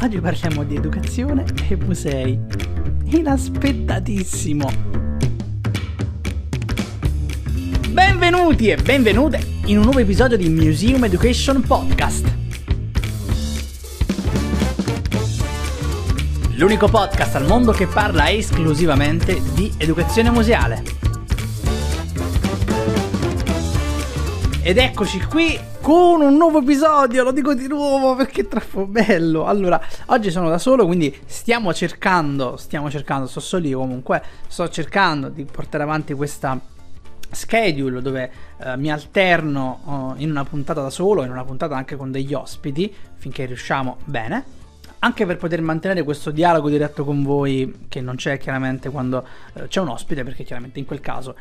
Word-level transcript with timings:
Oggi 0.00 0.20
parliamo 0.20 0.62
di 0.62 0.76
educazione 0.76 1.44
e 1.68 1.74
musei. 1.74 2.38
Inaspettatissimo! 3.06 4.70
Benvenuti 7.90 8.68
e 8.68 8.76
benvenute 8.76 9.40
in 9.64 9.78
un 9.78 9.82
nuovo 9.82 9.98
episodio 9.98 10.36
di 10.36 10.48
Museum 10.50 11.02
Education 11.02 11.62
Podcast. 11.62 12.32
L'unico 16.54 16.86
podcast 16.86 17.34
al 17.34 17.46
mondo 17.46 17.72
che 17.72 17.88
parla 17.88 18.30
esclusivamente 18.30 19.42
di 19.52 19.72
educazione 19.78 20.30
museale. 20.30 20.84
Ed 24.62 24.78
eccoci 24.78 25.18
qui 25.24 25.58
con 25.88 26.20
un 26.20 26.36
nuovo 26.36 26.58
episodio, 26.58 27.22
lo 27.22 27.32
dico 27.32 27.54
di 27.54 27.66
nuovo 27.66 28.14
perché 28.14 28.42
è 28.42 28.46
troppo 28.46 28.84
bello. 28.84 29.46
Allora, 29.46 29.80
oggi 30.08 30.30
sono 30.30 30.50
da 30.50 30.58
solo, 30.58 30.84
quindi 30.84 31.18
stiamo 31.24 31.72
cercando, 31.72 32.58
stiamo 32.58 32.90
cercando, 32.90 33.26
sto 33.26 33.40
solo 33.40 33.66
io 33.66 33.78
comunque, 33.78 34.22
sto 34.48 34.68
cercando 34.68 35.30
di 35.30 35.46
portare 35.46 35.84
avanti 35.84 36.12
questa 36.12 36.60
schedule 37.30 38.02
dove 38.02 38.30
uh, 38.58 38.78
mi 38.78 38.92
alterno 38.92 40.14
uh, 40.16 40.20
in 40.20 40.28
una 40.28 40.44
puntata 40.44 40.82
da 40.82 40.90
solo, 40.90 41.24
in 41.24 41.30
una 41.30 41.44
puntata 41.44 41.74
anche 41.74 41.96
con 41.96 42.10
degli 42.10 42.34
ospiti, 42.34 42.94
finché 43.14 43.46
riusciamo 43.46 43.96
bene. 44.04 44.44
Anche 44.98 45.24
per 45.24 45.38
poter 45.38 45.62
mantenere 45.62 46.02
questo 46.02 46.30
dialogo 46.30 46.68
diretto 46.68 47.02
con 47.02 47.22
voi, 47.22 47.86
che 47.88 48.02
non 48.02 48.16
c'è 48.16 48.36
chiaramente 48.36 48.90
quando 48.90 49.26
uh, 49.54 49.66
c'è 49.68 49.80
un 49.80 49.88
ospite, 49.88 50.22
perché 50.22 50.44
chiaramente 50.44 50.78
in 50.80 50.84
quel 50.84 51.00
caso 51.00 51.34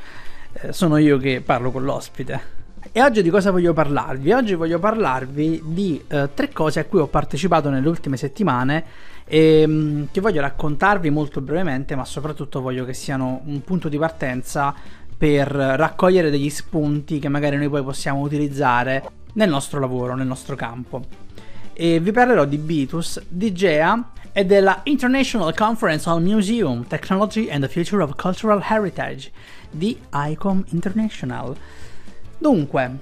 sono 0.69 0.95
io 0.95 1.17
che 1.17 1.41
parlo 1.41 1.69
con 1.69 1.83
l'ospite. 1.83 2.66
E 2.91 3.01
oggi 3.01 3.23
di 3.23 3.29
cosa 3.29 3.49
voglio 3.51 3.73
parlarvi? 3.73 4.31
Oggi 4.31 4.53
voglio 4.53 4.77
parlarvi 4.77 5.61
di 5.65 6.01
eh, 6.07 6.29
tre 6.33 6.51
cose 6.51 6.79
a 6.79 6.85
cui 6.85 6.99
ho 6.99 7.07
partecipato 7.07 7.69
nelle 7.69 7.87
ultime 7.87 8.17
settimane 8.17 8.83
e 9.25 9.65
mh, 9.65 9.71
mm, 9.71 10.03
che 10.11 10.21
voglio 10.21 10.41
raccontarvi 10.41 11.09
molto 11.09 11.41
brevemente, 11.41 11.95
ma 11.95 12.05
soprattutto 12.05 12.61
voglio 12.61 12.85
che 12.85 12.93
siano 12.93 13.41
un 13.45 13.61
punto 13.63 13.89
di 13.89 13.97
partenza 13.97 14.73
per 15.17 15.47
raccogliere 15.47 16.29
degli 16.29 16.49
spunti 16.49 17.17
che 17.17 17.27
magari 17.27 17.57
noi 17.57 17.69
poi 17.69 17.83
possiamo 17.83 18.21
utilizzare 18.21 19.03
nel 19.33 19.49
nostro 19.49 19.79
lavoro, 19.79 20.15
nel 20.15 20.27
nostro 20.27 20.55
campo. 20.55 21.03
E 21.73 21.99
vi 21.99 22.11
parlerò 22.11 22.45
di 22.45 22.57
Bitus, 22.57 23.21
di 23.27 23.53
GEA 23.53 24.11
e 24.31 24.45
della 24.45 24.81
International 24.83 25.53
Conference 25.55 26.07
on 26.07 26.21
Museum, 26.21 26.85
Technology 26.87 27.49
and 27.49 27.63
the 27.63 27.69
Future 27.69 28.03
of 28.03 28.15
Cultural 28.15 28.61
Heritage 28.63 29.31
di 29.71 29.97
ICOM 30.13 30.63
International. 30.69 31.55
Dunque, 32.37 32.97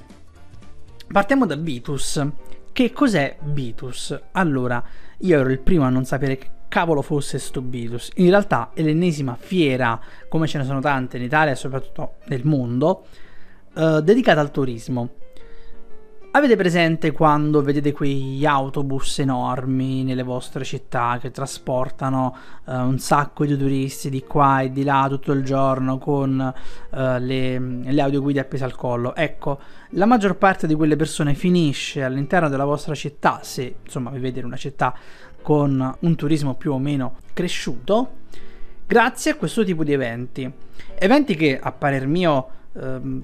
partiamo 1.12 1.46
da 1.46 1.56
Vitus. 1.56 2.26
Che 2.72 2.92
cos'è 2.92 3.38
Vitus? 3.42 4.20
Allora, 4.32 4.84
io 5.20 5.40
ero 5.40 5.50
il 5.50 5.60
primo 5.60 5.84
a 5.84 5.90
non 5.90 6.06
sapere 6.06 6.38
che 6.38 6.50
cavolo 6.68 7.02
fosse 7.02 7.40
sto 7.40 7.62
Vitus. 7.62 8.12
In 8.16 8.30
realtà 8.30 8.72
è 8.74 8.82
l'ennesima 8.82 9.36
fiera, 9.40 10.00
come 10.28 10.48
ce 10.48 10.58
ne 10.58 10.64
sono 10.64 10.80
tante 10.80 11.18
in 11.18 11.24
Italia 11.24 11.54
e 11.54 11.56
soprattutto 11.56 12.16
nel 12.26 12.46
mondo, 12.46 13.06
eh, 13.76 14.02
dedicata 14.04 14.40
al 14.42 14.52
turismo. 14.52 15.10
Avete 16.36 16.58
presente 16.58 17.14
quando 17.14 17.62
vedete 17.62 17.94
quegli 17.94 18.46
autobus 18.46 19.20
enormi 19.20 20.04
nelle 20.04 20.22
vostre 20.22 20.66
città 20.66 21.18
che 21.18 21.32
trasportano 21.32 22.36
uh, 22.66 22.74
un 22.74 23.00
sacco 23.00 23.46
di 23.46 23.56
turisti 23.56 24.10
di 24.10 24.22
qua 24.22 24.60
e 24.60 24.70
di 24.70 24.84
là 24.84 25.08
tutto 25.10 25.32
il 25.32 25.46
giorno 25.46 25.98
con 25.98 26.54
uh, 26.90 26.98
le, 27.20 27.58
le 27.58 28.02
audioguide 28.02 28.42
appese 28.42 28.66
al 28.66 28.76
collo? 28.76 29.16
Ecco, 29.16 29.60
la 29.92 30.06
maggior 30.06 30.36
parte 30.36 30.68
di 30.68 30.76
quelle 30.76 30.98
persone 30.98 31.36
finisce 31.36 32.04
all'interno 32.04 32.50
della 32.50 32.66
vostra 32.66 32.94
città, 32.96 33.40
se 33.42 33.76
insomma 33.86 34.10
vivete 34.10 34.40
in 34.40 34.46
una 34.46 34.58
città 34.58 34.94
con 35.42 35.96
un 35.98 36.16
turismo 36.16 36.56
più 36.56 36.74
o 36.74 36.80
meno 36.80 37.16
cresciuto, 37.32 38.10
grazie 38.86 39.32
a 39.32 39.36
questo 39.36 39.64
tipo 39.64 39.86
di 39.86 39.94
eventi. 39.94 40.52
Eventi 40.96 41.34
che 41.38 41.58
a 41.58 41.72
parer 41.72 42.06
mio 42.08 42.48
ehm, 42.74 43.24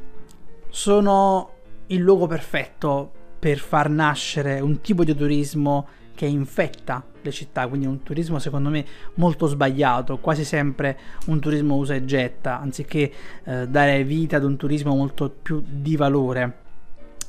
sono 0.70 1.60
il 1.92 2.02
luogo 2.02 2.28
perfetto 2.28 3.12
per 3.40 3.58
far 3.58 3.90
nascere 3.90 4.60
un 4.60 4.82
tipo 4.82 5.04
di 5.04 5.16
turismo 5.16 5.88
che 6.14 6.26
infetta 6.26 7.04
le 7.22 7.32
città, 7.32 7.68
quindi 7.68 7.88
un 7.88 8.04
turismo 8.04 8.40
secondo 8.40 8.70
me 8.70 8.86
molto 9.16 9.48
sbagliato, 9.48 10.20
quasi 10.20 10.44
sempre 10.44 10.98
un 11.28 11.40
turismo 11.40 11.76
usa 11.76 11.96
e 11.96 12.06
getta, 12.06 12.60
anziché 12.60 13.12
eh, 13.44 13.68
dare 13.68 14.04
vita 14.04 14.38
ad 14.38 14.44
un 14.44 14.58
turismo 14.58 14.96
molto 14.96 15.30
più 15.30 15.64
di 15.66 15.96
valore. 15.96 16.70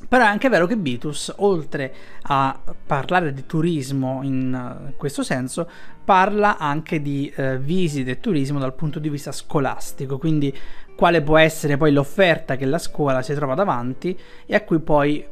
Però 0.07 0.23
è 0.23 0.27
anche 0.27 0.49
vero 0.49 0.67
che 0.67 0.77
Bitus, 0.77 1.33
oltre 1.37 1.93
a 2.23 2.59
parlare 2.85 3.33
di 3.33 3.45
turismo 3.45 4.21
in 4.23 4.87
uh, 4.89 4.95
questo 4.95 5.23
senso, 5.23 5.67
parla 6.03 6.57
anche 6.57 7.01
di 7.01 7.33
uh, 7.35 7.57
visite 7.57 8.11
e 8.11 8.19
turismo 8.19 8.59
dal 8.59 8.73
punto 8.73 8.99
di 8.99 9.09
vista 9.09 9.31
scolastico, 9.31 10.17
quindi 10.17 10.55
quale 10.95 11.21
può 11.21 11.37
essere 11.37 11.77
poi 11.77 11.91
l'offerta 11.91 12.55
che 12.55 12.65
la 12.65 12.77
scuola 12.77 13.21
si 13.21 13.33
trova 13.33 13.55
davanti 13.55 14.17
e 14.45 14.55
a 14.55 14.61
cui 14.61 14.79
poi 14.79 15.25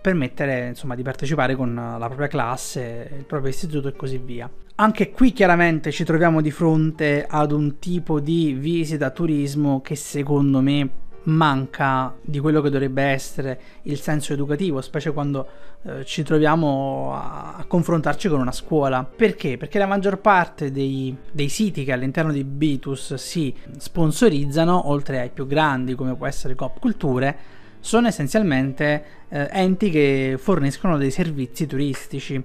permettere 0.00 0.68
insomma 0.68 0.94
di 0.94 1.02
partecipare 1.02 1.56
con 1.56 1.74
la 1.74 2.06
propria 2.06 2.28
classe, 2.28 3.10
il 3.16 3.24
proprio 3.24 3.50
istituto 3.50 3.88
e 3.88 3.96
così 3.96 4.18
via. 4.18 4.48
Anche 4.76 5.10
qui 5.10 5.32
chiaramente 5.32 5.90
ci 5.90 6.04
troviamo 6.04 6.40
di 6.40 6.52
fronte 6.52 7.26
ad 7.28 7.50
un 7.50 7.80
tipo 7.80 8.20
di 8.20 8.52
visita 8.52 9.10
turismo 9.10 9.80
che 9.80 9.96
secondo 9.96 10.60
me 10.60 10.88
manca 11.24 12.14
di 12.20 12.38
quello 12.38 12.60
che 12.60 12.70
dovrebbe 12.70 13.02
essere 13.02 13.60
il 13.82 13.98
senso 14.00 14.32
educativo, 14.32 14.80
specie 14.80 15.12
quando 15.12 15.46
eh, 15.82 16.04
ci 16.04 16.22
troviamo 16.22 17.12
a, 17.14 17.56
a, 17.56 17.64
confrontarci 17.64 18.28
con 18.28 18.40
una 18.40 18.52
scuola. 18.52 19.04
Perché? 19.04 19.56
Perché 19.56 19.78
la 19.78 19.86
maggior 19.86 20.18
parte 20.18 20.72
dei, 20.72 21.14
dei, 21.30 21.48
siti 21.48 21.84
che 21.84 21.92
all'interno 21.92 22.32
di 22.32 22.44
Bitus 22.44 23.14
si 23.14 23.54
sponsorizzano, 23.76 24.88
oltre 24.88 25.20
ai 25.20 25.30
più 25.30 25.46
grandi 25.46 25.94
come 25.94 26.14
può 26.14 26.26
essere 26.26 26.54
Cop 26.54 26.78
Culture, 26.78 27.36
sono 27.80 28.08
essenzialmente 28.08 29.04
eh, 29.28 29.48
enti 29.52 29.90
che 29.90 30.36
forniscono 30.38 30.98
dei 30.98 31.10
servizi 31.10 31.66
turistici 31.66 32.42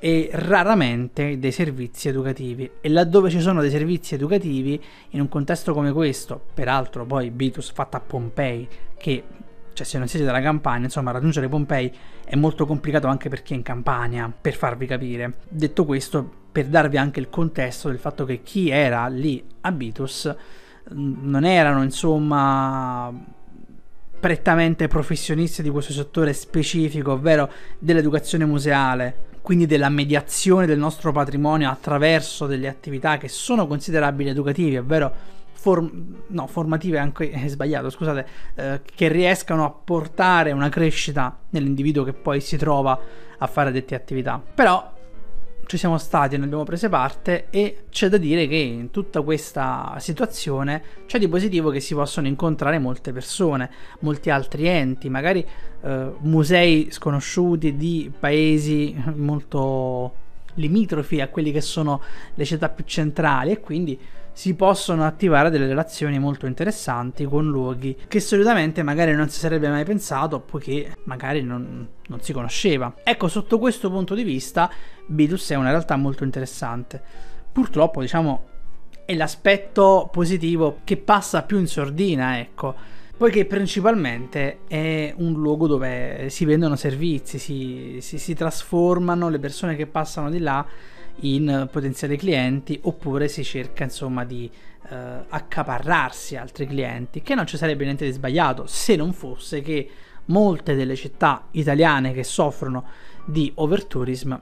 e 0.00 0.30
raramente 0.32 1.38
dei 1.38 1.52
servizi 1.52 2.08
educativi. 2.08 2.68
E 2.80 2.88
laddove 2.88 3.30
ci 3.30 3.40
sono 3.40 3.60
dei 3.60 3.70
servizi 3.70 4.14
educativi 4.14 4.82
in 5.10 5.20
un 5.20 5.28
contesto 5.28 5.72
come 5.74 5.92
questo 5.92 6.40
peraltro 6.52 7.04
poi 7.04 7.30
Bitus 7.30 7.70
fatta 7.70 7.98
a 7.98 8.00
Pompei 8.00 8.66
che 8.96 9.22
cioè 9.72 9.86
se 9.86 9.98
non 9.98 10.08
siete 10.08 10.24
dalla 10.24 10.40
campagna 10.40 10.84
insomma 10.84 11.10
raggiungere 11.12 11.48
Pompei 11.48 11.94
è 12.24 12.34
molto 12.34 12.66
complicato 12.66 13.06
anche 13.06 13.28
per 13.28 13.42
chi 13.42 13.52
è 13.52 13.56
in 13.56 13.62
campagna 13.62 14.32
per 14.40 14.54
farvi 14.54 14.86
capire. 14.86 15.34
Detto 15.48 15.84
questo 15.84 16.38
per 16.50 16.66
darvi 16.66 16.96
anche 16.96 17.20
il 17.20 17.28
contesto 17.28 17.88
del 17.88 17.98
fatto 17.98 18.24
che 18.24 18.42
chi 18.42 18.70
era 18.70 19.06
lì 19.06 19.44
a 19.60 19.70
Bitus 19.70 20.34
non 20.92 21.44
erano 21.44 21.82
insomma 21.82 23.38
prettamente 24.18 24.88
professionisti 24.88 25.62
di 25.62 25.70
questo 25.70 25.92
settore 25.92 26.32
specifico 26.32 27.12
ovvero 27.12 27.50
dell'educazione 27.78 28.44
museale 28.44 29.28
quindi 29.42 29.66
della 29.66 29.88
mediazione 29.88 30.66
del 30.66 30.78
nostro 30.78 31.12
patrimonio 31.12 31.70
attraverso 31.70 32.46
delle 32.46 32.68
attività 32.68 33.18
che 33.18 33.28
sono 33.28 33.66
considerabili 33.66 34.30
educative, 34.30 34.78
ovvero 34.78 35.12
form- 35.52 36.22
no, 36.28 36.46
formative 36.46 36.98
anche 36.98 37.30
è 37.30 37.48
sbagliato, 37.48 37.90
scusate, 37.90 38.26
eh, 38.54 38.80
che 38.94 39.08
riescano 39.08 39.64
a 39.64 39.70
portare 39.70 40.52
una 40.52 40.68
crescita 40.68 41.36
nell'individuo 41.50 42.04
che 42.04 42.12
poi 42.12 42.40
si 42.40 42.56
trova 42.56 42.98
a 43.38 43.46
fare 43.46 43.70
dette 43.70 43.94
attività. 43.94 44.42
Però 44.54 44.98
ci 45.70 45.76
siamo 45.76 45.98
stati, 45.98 46.36
ne 46.36 46.46
abbiamo 46.46 46.64
prese 46.64 46.88
parte 46.88 47.46
e 47.50 47.84
c'è 47.90 48.08
da 48.08 48.16
dire 48.16 48.48
che 48.48 48.56
in 48.56 48.90
tutta 48.90 49.22
questa 49.22 49.94
situazione 50.00 50.82
c'è 51.06 51.20
di 51.20 51.28
positivo 51.28 51.70
che 51.70 51.78
si 51.78 51.94
possono 51.94 52.26
incontrare 52.26 52.80
molte 52.80 53.12
persone, 53.12 53.70
molti 54.00 54.30
altri 54.30 54.66
enti, 54.66 55.08
magari 55.08 55.46
eh, 55.82 56.12
musei 56.22 56.88
sconosciuti 56.90 57.76
di 57.76 58.10
paesi 58.18 59.00
molto 59.14 60.12
limitrofi 60.54 61.20
a 61.20 61.28
quelli 61.28 61.52
che 61.52 61.60
sono 61.60 62.02
le 62.34 62.44
città 62.44 62.68
più 62.68 62.82
centrali 62.84 63.52
e 63.52 63.60
quindi 63.60 63.96
si 64.40 64.54
possono 64.54 65.04
attivare 65.04 65.50
delle 65.50 65.66
relazioni 65.66 66.18
molto 66.18 66.46
interessanti 66.46 67.26
con 67.26 67.46
luoghi 67.46 67.94
che 68.08 68.20
solitamente 68.20 68.82
magari 68.82 69.12
non 69.12 69.28
si 69.28 69.38
sarebbe 69.38 69.68
mai 69.68 69.84
pensato 69.84 70.40
poiché 70.40 70.96
magari 71.04 71.42
non, 71.42 71.86
non 72.06 72.22
si 72.22 72.32
conosceva. 72.32 72.94
Ecco, 73.04 73.28
sotto 73.28 73.58
questo 73.58 73.90
punto 73.90 74.14
di 74.14 74.22
vista, 74.22 74.70
Bidus 75.04 75.50
è 75.50 75.56
una 75.56 75.68
realtà 75.68 75.96
molto 75.96 76.24
interessante. 76.24 77.02
Purtroppo, 77.52 78.00
diciamo, 78.00 78.46
è 79.04 79.14
l'aspetto 79.14 80.08
positivo 80.10 80.78
che 80.84 80.96
passa 80.96 81.42
più 81.42 81.58
in 81.58 81.66
sordina, 81.66 82.38
ecco 82.38 82.74
poiché 83.20 83.44
principalmente 83.44 84.60
è 84.66 85.12
un 85.18 85.34
luogo 85.34 85.66
dove 85.66 86.30
si 86.30 86.46
vendono 86.46 86.74
servizi, 86.76 87.38
si, 87.38 87.98
si, 88.00 88.16
si 88.16 88.32
trasformano 88.32 89.28
le 89.28 89.38
persone 89.38 89.76
che 89.76 89.86
passano 89.86 90.30
di 90.30 90.38
là 90.38 90.66
in 91.20 91.68
potenziali 91.70 92.16
clienti 92.16 92.78
oppure 92.82 93.28
si 93.28 93.44
cerca 93.44 93.84
insomma 93.84 94.24
di 94.24 94.50
eh, 94.88 94.96
accaparrarsi 95.28 96.36
altri 96.36 96.66
clienti 96.66 97.22
che 97.22 97.34
non 97.34 97.46
ci 97.46 97.56
sarebbe 97.56 97.84
niente 97.84 98.04
di 98.04 98.12
sbagliato 98.12 98.66
se 98.66 98.96
non 98.96 99.12
fosse 99.12 99.60
che 99.60 99.88
molte 100.26 100.74
delle 100.74 100.96
città 100.96 101.46
italiane 101.52 102.12
che 102.12 102.24
soffrono 102.24 102.84
di 103.24 103.50
overtourism 103.54 104.40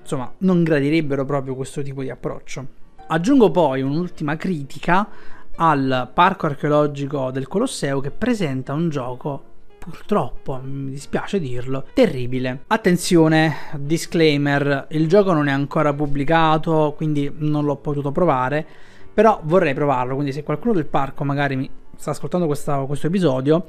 insomma 0.00 0.32
non 0.38 0.62
gradirebbero 0.62 1.24
proprio 1.24 1.56
questo 1.56 1.82
tipo 1.82 2.02
di 2.02 2.10
approccio. 2.10 2.66
Aggiungo 3.08 3.50
poi 3.50 3.82
un'ultima 3.82 4.36
critica 4.36 5.08
al 5.56 6.10
parco 6.12 6.46
archeologico 6.46 7.30
del 7.30 7.48
Colosseo 7.48 8.00
che 8.00 8.10
presenta 8.10 8.72
un 8.72 8.88
gioco 8.88 9.54
purtroppo, 9.88 10.60
mi 10.62 10.90
dispiace 10.90 11.38
dirlo, 11.38 11.86
terribile. 11.94 12.64
Attenzione, 12.66 13.54
disclaimer, 13.76 14.86
il 14.90 15.06
gioco 15.08 15.32
non 15.32 15.48
è 15.48 15.52
ancora 15.52 15.92
pubblicato, 15.92 16.94
quindi 16.96 17.32
non 17.36 17.64
l'ho 17.64 17.76
potuto 17.76 18.10
provare, 18.10 18.66
però 19.12 19.40
vorrei 19.44 19.74
provarlo, 19.74 20.14
quindi 20.14 20.32
se 20.32 20.42
qualcuno 20.42 20.74
del 20.74 20.86
parco 20.86 21.24
magari 21.24 21.56
mi 21.56 21.70
sta 21.96 22.10
ascoltando 22.10 22.46
questa, 22.46 22.78
questo 22.80 23.06
episodio 23.06 23.66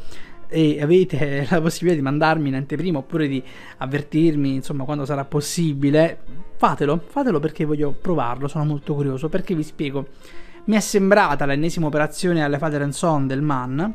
e 0.48 0.82
avete 0.82 1.46
la 1.50 1.62
possibilità 1.62 1.96
di 2.00 2.04
mandarmi 2.04 2.50
in 2.50 2.56
anteprima 2.56 2.98
oppure 2.98 3.28
di 3.28 3.42
avvertirmi, 3.78 4.56
insomma, 4.56 4.84
quando 4.86 5.06
sarà 5.06 5.24
possibile, 5.26 6.20
fatelo, 6.58 7.02
fatelo 7.06 7.40
perché 7.40 7.66
voglio 7.66 7.92
provarlo, 7.92 8.48
sono 8.48 8.66
molto 8.66 8.96
curioso, 8.96 9.30
perché 9.30 9.54
vi 9.54 9.64
spiego. 9.64 10.08
Mi 10.66 10.76
è 10.76 10.80
sembrata 10.80 11.46
l'ennesima 11.46 11.88
operazione 11.88 12.44
alle 12.44 12.58
Father 12.58 12.92
Son 12.94 13.26
del 13.26 13.42
Man, 13.42 13.94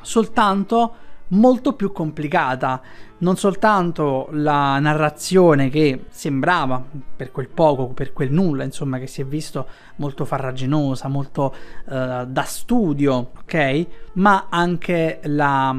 soltanto 0.00 0.94
molto 1.28 1.72
più 1.74 1.92
complicata. 1.92 2.80
Non 3.16 3.36
soltanto 3.36 4.28
la 4.32 4.78
narrazione 4.78 5.70
che 5.70 6.04
sembrava, 6.10 6.84
per 7.16 7.30
quel 7.30 7.48
poco, 7.48 7.88
per 7.88 8.12
quel 8.12 8.30
nulla, 8.30 8.64
insomma, 8.64 8.98
che 8.98 9.06
si 9.06 9.22
è 9.22 9.24
visto 9.24 9.66
molto 9.96 10.24
farraginosa, 10.26 11.08
molto 11.08 11.54
uh, 11.86 12.26
da 12.26 12.42
studio, 12.42 13.30
ok? 13.40 13.86
Ma 14.14 14.48
anche 14.50 15.20
la, 15.24 15.74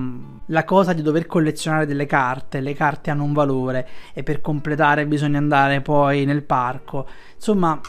la 0.48 0.64
cosa 0.64 0.94
di 0.94 1.04
dover 1.04 1.28
collezionare 1.28 1.86
delle 1.86 2.08
carte. 2.08 2.62
Le 2.62 2.74
carte 2.74 3.12
hanno 3.12 3.24
un 3.24 3.34
valore 3.34 3.88
e 4.14 4.24
per 4.24 4.42
completare 4.42 5.06
bisogna 5.06 5.38
andare 5.38 5.82
poi 5.82 6.26
nel 6.26 6.44
parco. 6.44 7.08
Insomma, 7.36 7.80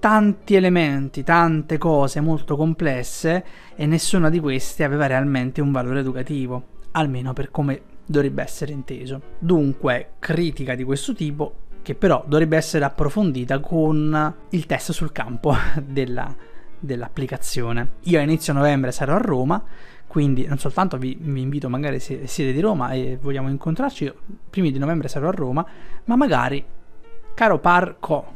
tanti 0.00 0.54
elementi, 0.56 1.22
tante 1.22 1.78
cose 1.78 2.20
molto 2.20 2.56
complesse 2.56 3.44
e 3.76 3.86
nessuna 3.86 4.28
di 4.28 4.40
queste 4.40 4.82
aveva 4.82 5.06
realmente 5.06 5.60
un 5.60 5.70
valore 5.70 6.00
educativo 6.00 6.76
almeno 6.98 7.32
per 7.32 7.50
come 7.50 7.82
dovrebbe 8.04 8.42
essere 8.42 8.72
inteso. 8.72 9.20
Dunque, 9.38 10.12
critica 10.18 10.74
di 10.74 10.84
questo 10.84 11.14
tipo 11.14 11.66
che 11.82 11.94
però 11.94 12.22
dovrebbe 12.26 12.56
essere 12.56 12.84
approfondita 12.84 13.60
con 13.60 14.34
il 14.50 14.66
test 14.66 14.92
sul 14.92 15.12
campo 15.12 15.54
della, 15.82 16.34
dell'applicazione. 16.78 17.92
Io 18.04 18.18
a 18.18 18.22
inizio 18.22 18.52
novembre 18.52 18.92
sarò 18.92 19.14
a 19.14 19.18
Roma, 19.18 19.62
quindi 20.06 20.46
non 20.46 20.58
soltanto 20.58 20.96
vi, 20.96 21.16
vi, 21.20 21.40
invito 21.40 21.68
magari 21.68 22.00
se 22.00 22.26
siete 22.26 22.52
di 22.52 22.60
Roma 22.60 22.90
e 22.90 23.18
vogliamo 23.20 23.48
incontrarci, 23.48 24.12
primi 24.50 24.72
di 24.72 24.78
novembre 24.78 25.08
sarò 25.08 25.28
a 25.28 25.32
Roma, 25.32 25.66
ma 26.04 26.16
magari, 26.16 26.64
caro 27.34 27.58
Parco, 27.58 28.32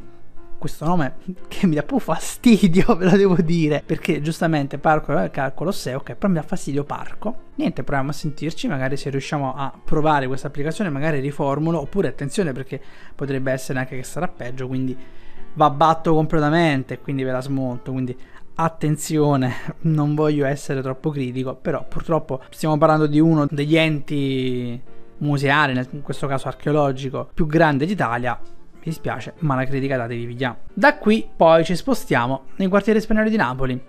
questo 0.63 0.85
nome 0.85 1.15
che 1.49 1.67
mi 1.67 1.75
dà 1.75 1.83
più 1.83 1.99
fastidio, 1.99 2.95
ve 2.95 3.09
lo 3.09 3.17
devo 3.17 3.35
dire, 3.35 3.83
perché 3.85 4.21
giustamente 4.21 4.77
Parco 4.77 5.17
è 5.17 5.25
il 5.25 5.51
Colosseo, 5.53 5.97
ok, 5.97 6.15
però 6.15 6.29
mi 6.29 6.39
dà 6.39 6.41
fastidio 6.41 6.85
Parco. 6.85 7.51
Niente, 7.55 7.83
proviamo 7.83 8.11
a 8.11 8.13
sentirci, 8.13 8.69
magari 8.69 8.95
se 8.95 9.09
riusciamo 9.09 9.53
a 9.53 9.73
provare 9.83 10.25
questa 10.25 10.47
applicazione, 10.47 10.89
magari 10.89 11.19
riformulo, 11.19 11.81
oppure 11.81 12.07
attenzione 12.07 12.53
perché 12.53 12.81
potrebbe 13.13 13.51
essere 13.51 13.79
anche 13.79 13.97
che 13.97 14.03
sarà 14.03 14.29
peggio, 14.29 14.67
quindi 14.67 14.97
va 15.55 15.69
batto 15.69 16.13
completamente, 16.13 16.99
quindi 16.99 17.23
ve 17.23 17.31
la 17.31 17.41
smonto, 17.41 17.91
quindi 17.91 18.17
attenzione, 18.55 19.53
non 19.83 20.15
voglio 20.15 20.45
essere 20.45 20.81
troppo 20.81 21.09
critico, 21.09 21.55
però 21.55 21.85
purtroppo 21.85 22.41
stiamo 22.51 22.77
parlando 22.77 23.05
di 23.05 23.19
uno 23.19 23.47
degli 23.49 23.75
enti 23.75 24.81
museali, 25.17 25.77
in 25.91 26.01
questo 26.01 26.25
caso 26.25 26.47
archeologico, 26.47 27.29
più 27.33 27.47
grande 27.47 27.85
d'Italia 27.85 28.39
mi 28.83 28.91
dispiace, 28.91 29.33
ma 29.39 29.55
la 29.55 29.65
critica 29.65 29.95
datevi 29.95 30.25
via. 30.25 30.57
Da 30.73 30.97
qui 30.97 31.27
poi 31.33 31.63
ci 31.63 31.75
spostiamo 31.75 32.47
nei 32.57 32.67
quartieri 32.67 32.99
spagnoli 32.99 33.29
di 33.29 33.37
Napoli 33.37 33.81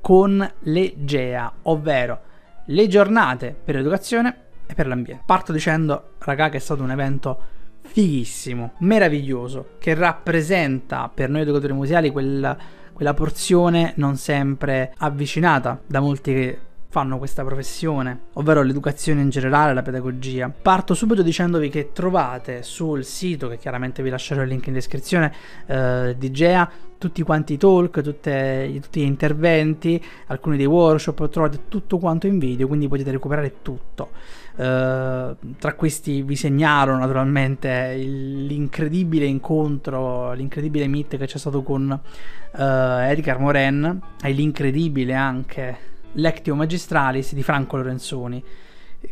con 0.00 0.52
le 0.58 0.92
GEA, 0.96 1.52
ovvero 1.62 2.20
le 2.66 2.88
giornate 2.88 3.56
per 3.62 3.76
l'educazione 3.76 4.36
e 4.66 4.74
per 4.74 4.88
l'ambiente. 4.88 5.22
Parto 5.24 5.52
dicendo, 5.52 6.14
raga, 6.18 6.48
che 6.48 6.56
è 6.56 6.60
stato 6.60 6.82
un 6.82 6.90
evento 6.90 7.40
fighissimo, 7.82 8.72
meraviglioso, 8.78 9.70
che 9.78 9.94
rappresenta 9.94 11.10
per 11.12 11.28
noi 11.28 11.42
educatori 11.42 11.72
museali 11.72 12.10
quella, 12.10 12.56
quella 12.92 13.14
porzione 13.14 13.92
non 13.96 14.16
sempre 14.16 14.94
avvicinata 14.98 15.80
da 15.86 16.00
molti 16.00 16.58
fanno 16.90 17.18
questa 17.18 17.44
professione, 17.44 18.22
ovvero 18.32 18.62
l'educazione 18.62 19.20
in 19.20 19.30
generale, 19.30 19.72
la 19.72 19.82
pedagogia. 19.82 20.50
Parto 20.50 20.92
subito 20.92 21.22
dicendovi 21.22 21.68
che 21.68 21.92
trovate 21.92 22.64
sul 22.64 23.04
sito, 23.04 23.46
che 23.46 23.58
chiaramente 23.58 24.02
vi 24.02 24.10
lascerò 24.10 24.42
il 24.42 24.48
link 24.48 24.66
in 24.66 24.72
descrizione, 24.72 25.32
eh, 25.66 26.16
di 26.18 26.32
GEA, 26.32 26.68
tutti 26.98 27.22
quanti 27.22 27.52
i 27.52 27.58
talk, 27.58 28.00
tutte, 28.02 28.78
tutti 28.82 29.00
gli 29.02 29.04
interventi, 29.04 30.04
alcuni 30.26 30.56
dei 30.56 30.66
workshop, 30.66 31.28
trovate 31.28 31.60
tutto 31.68 31.98
quanto 31.98 32.26
in 32.26 32.40
video, 32.40 32.66
quindi 32.66 32.88
potete 32.88 33.12
recuperare 33.12 33.62
tutto. 33.62 34.10
Uh, 34.56 35.34
tra 35.58 35.74
questi 35.74 36.22
vi 36.22 36.36
segnalo 36.36 36.94
naturalmente 36.96 37.94
l'incredibile 37.94 39.24
incontro, 39.24 40.32
l'incredibile 40.32 40.88
meet 40.88 41.16
che 41.16 41.24
c'è 41.24 41.38
stato 41.38 41.62
con 41.62 41.88
uh, 41.88 42.58
Edgar 42.58 43.38
Moren 43.38 44.00
e 44.22 44.32
l'incredibile 44.32 45.14
anche 45.14 45.89
Lectio 46.12 46.54
Magistralis 46.54 47.34
di 47.34 47.42
Franco 47.42 47.76
Lorenzoni 47.76 48.42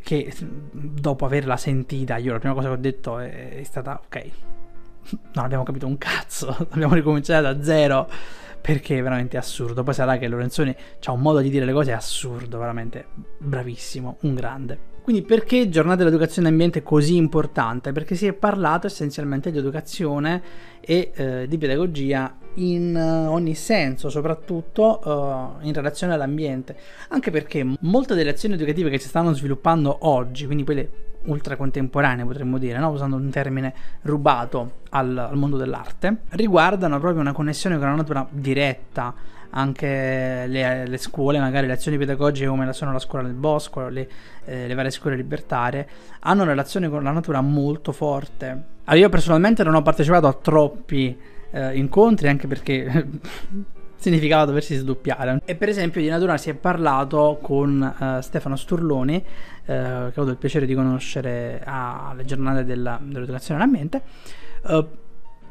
che 0.02 0.32
dopo 0.70 1.24
averla 1.24 1.56
sentita 1.56 2.16
io 2.18 2.32
la 2.32 2.38
prima 2.38 2.54
cosa 2.54 2.68
che 2.68 2.74
ho 2.74 2.78
detto 2.78 3.18
è, 3.18 3.56
è 3.56 3.62
stata 3.62 4.00
ok 4.04 4.30
non 5.32 5.44
abbiamo 5.44 5.62
capito 5.62 5.86
un 5.86 5.96
cazzo 5.96 6.54
dobbiamo 6.70 6.94
ricominciare 6.94 7.42
da 7.42 7.62
zero 7.62 8.08
perché 8.60 8.98
è 8.98 9.02
veramente 9.02 9.36
assurdo. 9.36 9.82
Poi 9.82 9.94
sarà 9.94 10.18
che 10.18 10.28
Lorenzoni 10.28 10.74
ha 11.04 11.12
un 11.12 11.20
modo 11.20 11.40
di 11.40 11.48
dire 11.48 11.64
le 11.64 11.72
cose 11.72 11.92
assurdo 11.92 12.58
veramente 12.58 13.06
bravissimo 13.38 14.18
un 14.22 14.34
grande 14.34 14.78
quindi 15.08 15.26
perché 15.26 15.70
giornata 15.70 16.04
dell'educazione 16.04 16.48
ambiente 16.48 16.80
è 16.80 16.82
così 16.82 17.16
importante? 17.16 17.92
Perché 17.92 18.14
si 18.14 18.26
è 18.26 18.34
parlato 18.34 18.88
essenzialmente 18.88 19.50
di 19.50 19.56
educazione 19.56 20.42
e 20.82 21.12
eh, 21.14 21.48
di 21.48 21.56
pedagogia 21.56 22.36
in 22.56 22.94
uh, 22.94 23.32
ogni 23.32 23.54
senso, 23.54 24.10
soprattutto 24.10 25.00
uh, 25.02 25.66
in 25.66 25.72
relazione 25.72 26.12
all'ambiente. 26.12 26.76
Anche 27.08 27.30
perché 27.30 27.64
molte 27.80 28.14
delle 28.14 28.28
azioni 28.28 28.56
educative 28.56 28.90
che 28.90 28.98
si 28.98 29.08
stanno 29.08 29.32
sviluppando 29.32 29.96
oggi, 30.02 30.44
quindi 30.44 30.64
quelle 30.64 30.90
ultra 31.28 31.56
contemporanee 31.56 32.24
potremmo 32.24 32.58
dire, 32.58 32.78
no? 32.78 32.90
usando 32.90 33.16
un 33.16 33.30
termine 33.30 33.72
rubato 34.02 34.80
al, 34.90 35.16
al 35.16 35.36
mondo 35.36 35.56
dell'arte, 35.56 36.18
riguardano 36.30 36.98
proprio 36.98 37.20
una 37.20 37.32
connessione 37.32 37.78
con 37.78 37.88
la 37.88 37.94
natura 37.94 38.26
diretta 38.30 39.14
anche 39.50 40.44
le, 40.46 40.86
le, 40.86 40.96
scuole, 40.98 41.38
magari 41.38 41.66
le 41.66 41.72
azioni 41.72 41.96
pedagogiche 41.96 42.46
come 42.46 42.70
sono 42.72 42.92
la 42.92 42.98
scuola 42.98 43.26
del 43.26 43.34
bosco, 43.34 43.88
le, 43.88 44.08
eh, 44.44 44.66
le 44.66 44.74
varie 44.74 44.90
scuole 44.90 45.16
libertarie, 45.16 45.88
hanno 46.20 46.42
una 46.42 46.50
relazione 46.50 46.88
con 46.88 47.02
la 47.02 47.12
natura 47.12 47.40
molto 47.40 47.92
forte. 47.92 48.46
Allora, 48.84 49.04
io 49.04 49.08
personalmente 49.08 49.62
non 49.64 49.74
ho 49.74 49.82
partecipato 49.82 50.26
a 50.26 50.32
troppi 50.34 51.16
eh, 51.50 51.76
incontri 51.76 52.28
anche 52.28 52.46
perché 52.46 53.06
significava 53.98 54.44
doversi 54.44 54.76
sdoppiare. 54.76 55.42
E 55.44 55.54
per 55.56 55.68
esempio 55.68 56.00
di 56.00 56.08
natura 56.08 56.36
si 56.36 56.50
è 56.50 56.54
parlato 56.54 57.38
con 57.42 57.94
uh, 57.98 58.20
Stefano 58.20 58.56
Sturloni, 58.56 59.16
uh, 59.16 59.22
che 59.64 59.72
ho 59.72 60.10
avuto 60.14 60.30
il 60.30 60.36
piacere 60.36 60.66
di 60.66 60.74
conoscere 60.74 61.60
alle 61.64 62.24
giornate 62.24 62.64
della, 62.64 62.98
dell'educazione 63.02 63.60
all'ambiente, 63.60 64.02
uh, 64.62 64.86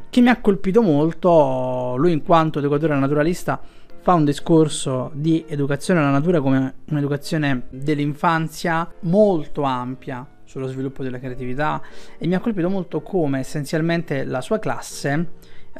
che 0.09 0.21
mi 0.21 0.29
ha 0.29 0.39
colpito 0.39 0.81
molto, 0.81 1.95
lui 1.97 2.13
in 2.13 2.23
quanto 2.23 2.59
educatore 2.59 2.95
naturalista 2.97 3.59
fa 3.99 4.13
un 4.13 4.23
discorso 4.23 5.11
di 5.13 5.43
educazione 5.47 5.99
alla 5.99 6.11
natura 6.11 6.39
come 6.39 6.75
un'educazione 6.85 7.63
dell'infanzia 7.69 8.89
molto 9.01 9.63
ampia 9.63 10.25
sullo 10.45 10.67
sviluppo 10.67 11.03
della 11.03 11.19
creatività 11.19 11.81
e 12.17 12.25
mi 12.25 12.33
ha 12.33 12.39
colpito 12.39 12.69
molto 12.69 13.01
come 13.01 13.39
essenzialmente 13.39 14.23
la 14.23 14.39
sua 14.39 14.59
classe 14.59 15.31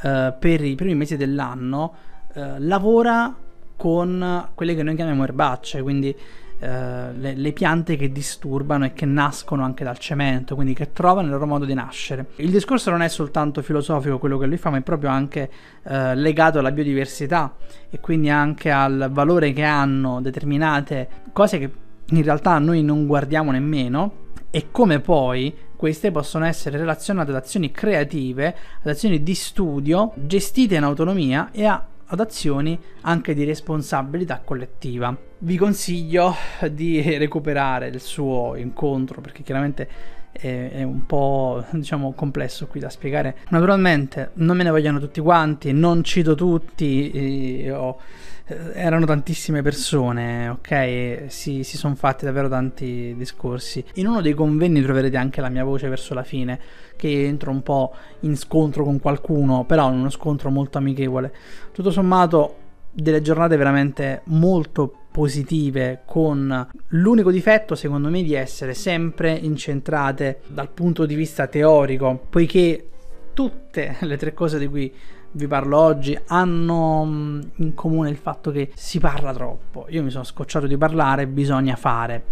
eh, 0.04 0.36
per 0.38 0.62
i 0.62 0.76
primi 0.76 0.94
mesi 0.94 1.16
dell'anno 1.16 1.94
eh, 2.38 2.60
lavora 2.60 3.36
con 3.76 4.50
quelle 4.54 4.76
che 4.76 4.84
noi 4.84 4.96
chiamiamo 4.96 5.24
erbacce, 5.24 5.82
quindi 5.82 6.16
Uh, 6.60 7.14
le, 7.20 7.36
le, 7.36 7.52
piante 7.52 7.96
che 7.98 8.12
disturbano 8.12 8.86
e 8.86 8.94
che 8.94 9.06
nascono 9.06 9.64
anche 9.64 9.84
dal 9.84 10.00
cemento, 10.00 10.56
quindi 10.56 10.74
che 10.74 10.92
trovano 10.92 11.28
il 11.28 11.34
loro 11.34 11.46
modo 11.46 11.66
di 11.66 11.76
nascere. 11.76 12.30
Il 12.38 12.50
discorso 12.50 12.90
non 12.90 13.04
è 13.04 13.10
soltanto 13.10 13.62
filosofico 13.62 14.18
quello 14.18 14.40
che 14.40 14.48
lui 14.48 14.58
fa, 14.58 14.72
ma 14.72 14.78
è 14.78 14.82
proprio 14.82 15.12
anche 15.12 15.52
uh, 15.84 16.14
legato 16.16 16.58
alla 16.58 16.72
biodiversità 16.72 17.54
e 17.92 18.00
quindi 18.00 18.32
anche 18.32 18.72
al 18.72 19.08
valore 19.12 19.54
che 19.54 19.62
hanno 19.62 20.20
determinate 20.20 21.08
cose 21.32 21.60
che 21.60 21.72
in 22.10 22.24
realtà 22.24 22.58
noi 22.58 22.82
non 22.82 23.06
guardiamo 23.06 23.52
nemmeno 23.52 24.26
e 24.50 24.70
come 24.72 25.00
poi 25.00 25.56
queste 25.76 26.10
possono 26.10 26.46
essere 26.46 26.80
relazionate 26.80 27.30
ad 27.30 27.38
azioni 27.38 27.70
creative, 27.70 28.56
ad 28.82 28.88
azioni 28.88 29.22
di 29.22 29.36
studio, 29.36 30.14
gestite 30.16 30.74
in 30.74 30.82
autonomia 30.82 31.50
e 31.52 31.66
a 31.66 31.86
ad 32.08 32.20
azioni 32.20 32.80
anche 33.02 33.34
di 33.34 33.44
responsabilità 33.44 34.42
collettiva. 34.44 35.16
Vi 35.40 35.58
consiglio 35.58 36.36
di 36.72 37.02
recuperare 37.18 37.88
il 37.88 38.00
suo 38.00 38.56
incontro 38.56 39.22
perché 39.22 39.44
chiaramente 39.44 39.88
è, 40.32 40.70
è, 40.74 40.84
un 40.84 41.06
po' 41.06 41.64
diciamo 41.72 42.14
complesso 42.14 42.68
qui 42.68 42.80
da 42.80 42.90
spiegare. 42.90 43.38
Naturalmente 43.50 44.32
non 44.36 44.58
me 44.58 44.64
ne 44.64 44.70
vogliono 44.70 45.00
tutti 45.00 45.20
quanti, 45.20 45.72
non 45.74 46.04
cito 46.04 46.36
tutti, 46.36 47.68
ho, 47.72 47.98
eh, 48.00 48.37
erano 48.48 49.06
tantissime 49.06 49.62
persone, 49.62 50.48
ok? 50.48 51.26
Si, 51.28 51.64
si 51.64 51.78
sono 51.78 51.96
fatti 51.96 52.26
davvero 52.26 52.48
tanti 52.48 53.14
discorsi. 53.18 53.84
In 53.96 54.08
uno 54.08 54.22
dei 54.22 54.34
convegni 54.34 54.82
troverete 54.82 55.18
anche 55.18 55.42
la 55.42 55.50
mia 55.50 55.66
voce 55.66 55.90
verso 55.90 56.14
la 56.14 56.24
fine, 56.24 56.60
che 56.96 57.26
entro 57.26 57.52
un 57.52 57.62
po' 57.62 57.94
in 58.22 58.38
scontro 58.38 58.84
con 58.84 59.00
qualcuno, 59.00 59.66
però 59.66 59.92
in 59.92 60.00
uno 60.00 60.10
scontro 60.10 60.50
molto 60.50 60.78
amichevole. 60.78 61.34
Tutto 61.72 61.92
sommato 61.92 62.56
delle 62.92 63.22
giornate 63.22 63.58
veramente 63.58 64.22
molto 64.26 64.92
positive 65.12 66.02
con 66.06 66.68
l'unico 66.90 67.32
difetto 67.32 67.76
secondo 67.76 68.10
me 68.10 68.24
di 68.24 68.34
essere 68.34 68.74
sempre 68.74 69.34
incentrate 69.34 70.42
dal 70.48 70.70
punto 70.70 71.06
di 71.06 71.16
vista 71.16 71.48
teorico 71.48 72.26
poiché 72.30 72.90
tutte 73.34 73.98
le 74.02 74.18
tre 74.18 74.34
cose 74.34 74.58
di 74.58 74.68
cui 74.68 74.92
vi 75.38 75.48
parlo 75.48 75.78
oggi 75.78 76.18
hanno 76.28 77.06
mm, 77.06 77.42
in 77.58 77.74
comune 77.76 78.10
il 78.10 78.18
fatto 78.18 78.52
che 78.52 78.72
si 78.74 79.00
parla 79.00 79.32
troppo 79.34 79.86
io 79.90 80.02
mi 80.02 80.10
sono 80.10 80.24
scocciato 80.24 80.66
di 80.66 80.78
parlare 80.78 81.28
bisogna 81.28 81.76
fare 81.76 82.24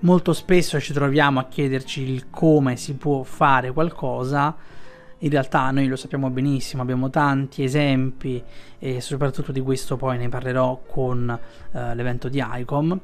molto 0.00 0.34
spesso 0.34 0.78
ci 0.78 0.92
troviamo 0.92 1.40
a 1.40 1.44
chiederci 1.44 2.02
il 2.02 2.28
come 2.28 2.76
si 2.76 2.94
può 2.96 3.22
fare 3.22 3.72
qualcosa 3.72 4.54
in 5.22 5.30
realtà 5.30 5.70
noi 5.70 5.86
lo 5.86 5.96
sappiamo 5.96 6.30
benissimo, 6.30 6.80
abbiamo 6.80 7.10
tanti 7.10 7.62
esempi 7.62 8.42
e 8.78 9.02
soprattutto 9.02 9.52
di 9.52 9.60
questo 9.60 9.98
poi 9.98 10.16
ne 10.16 10.30
parlerò 10.30 10.80
con 10.86 11.28
eh, 11.72 11.94
l'evento 11.94 12.30
di 12.30 12.42
ICOM. 12.42 12.98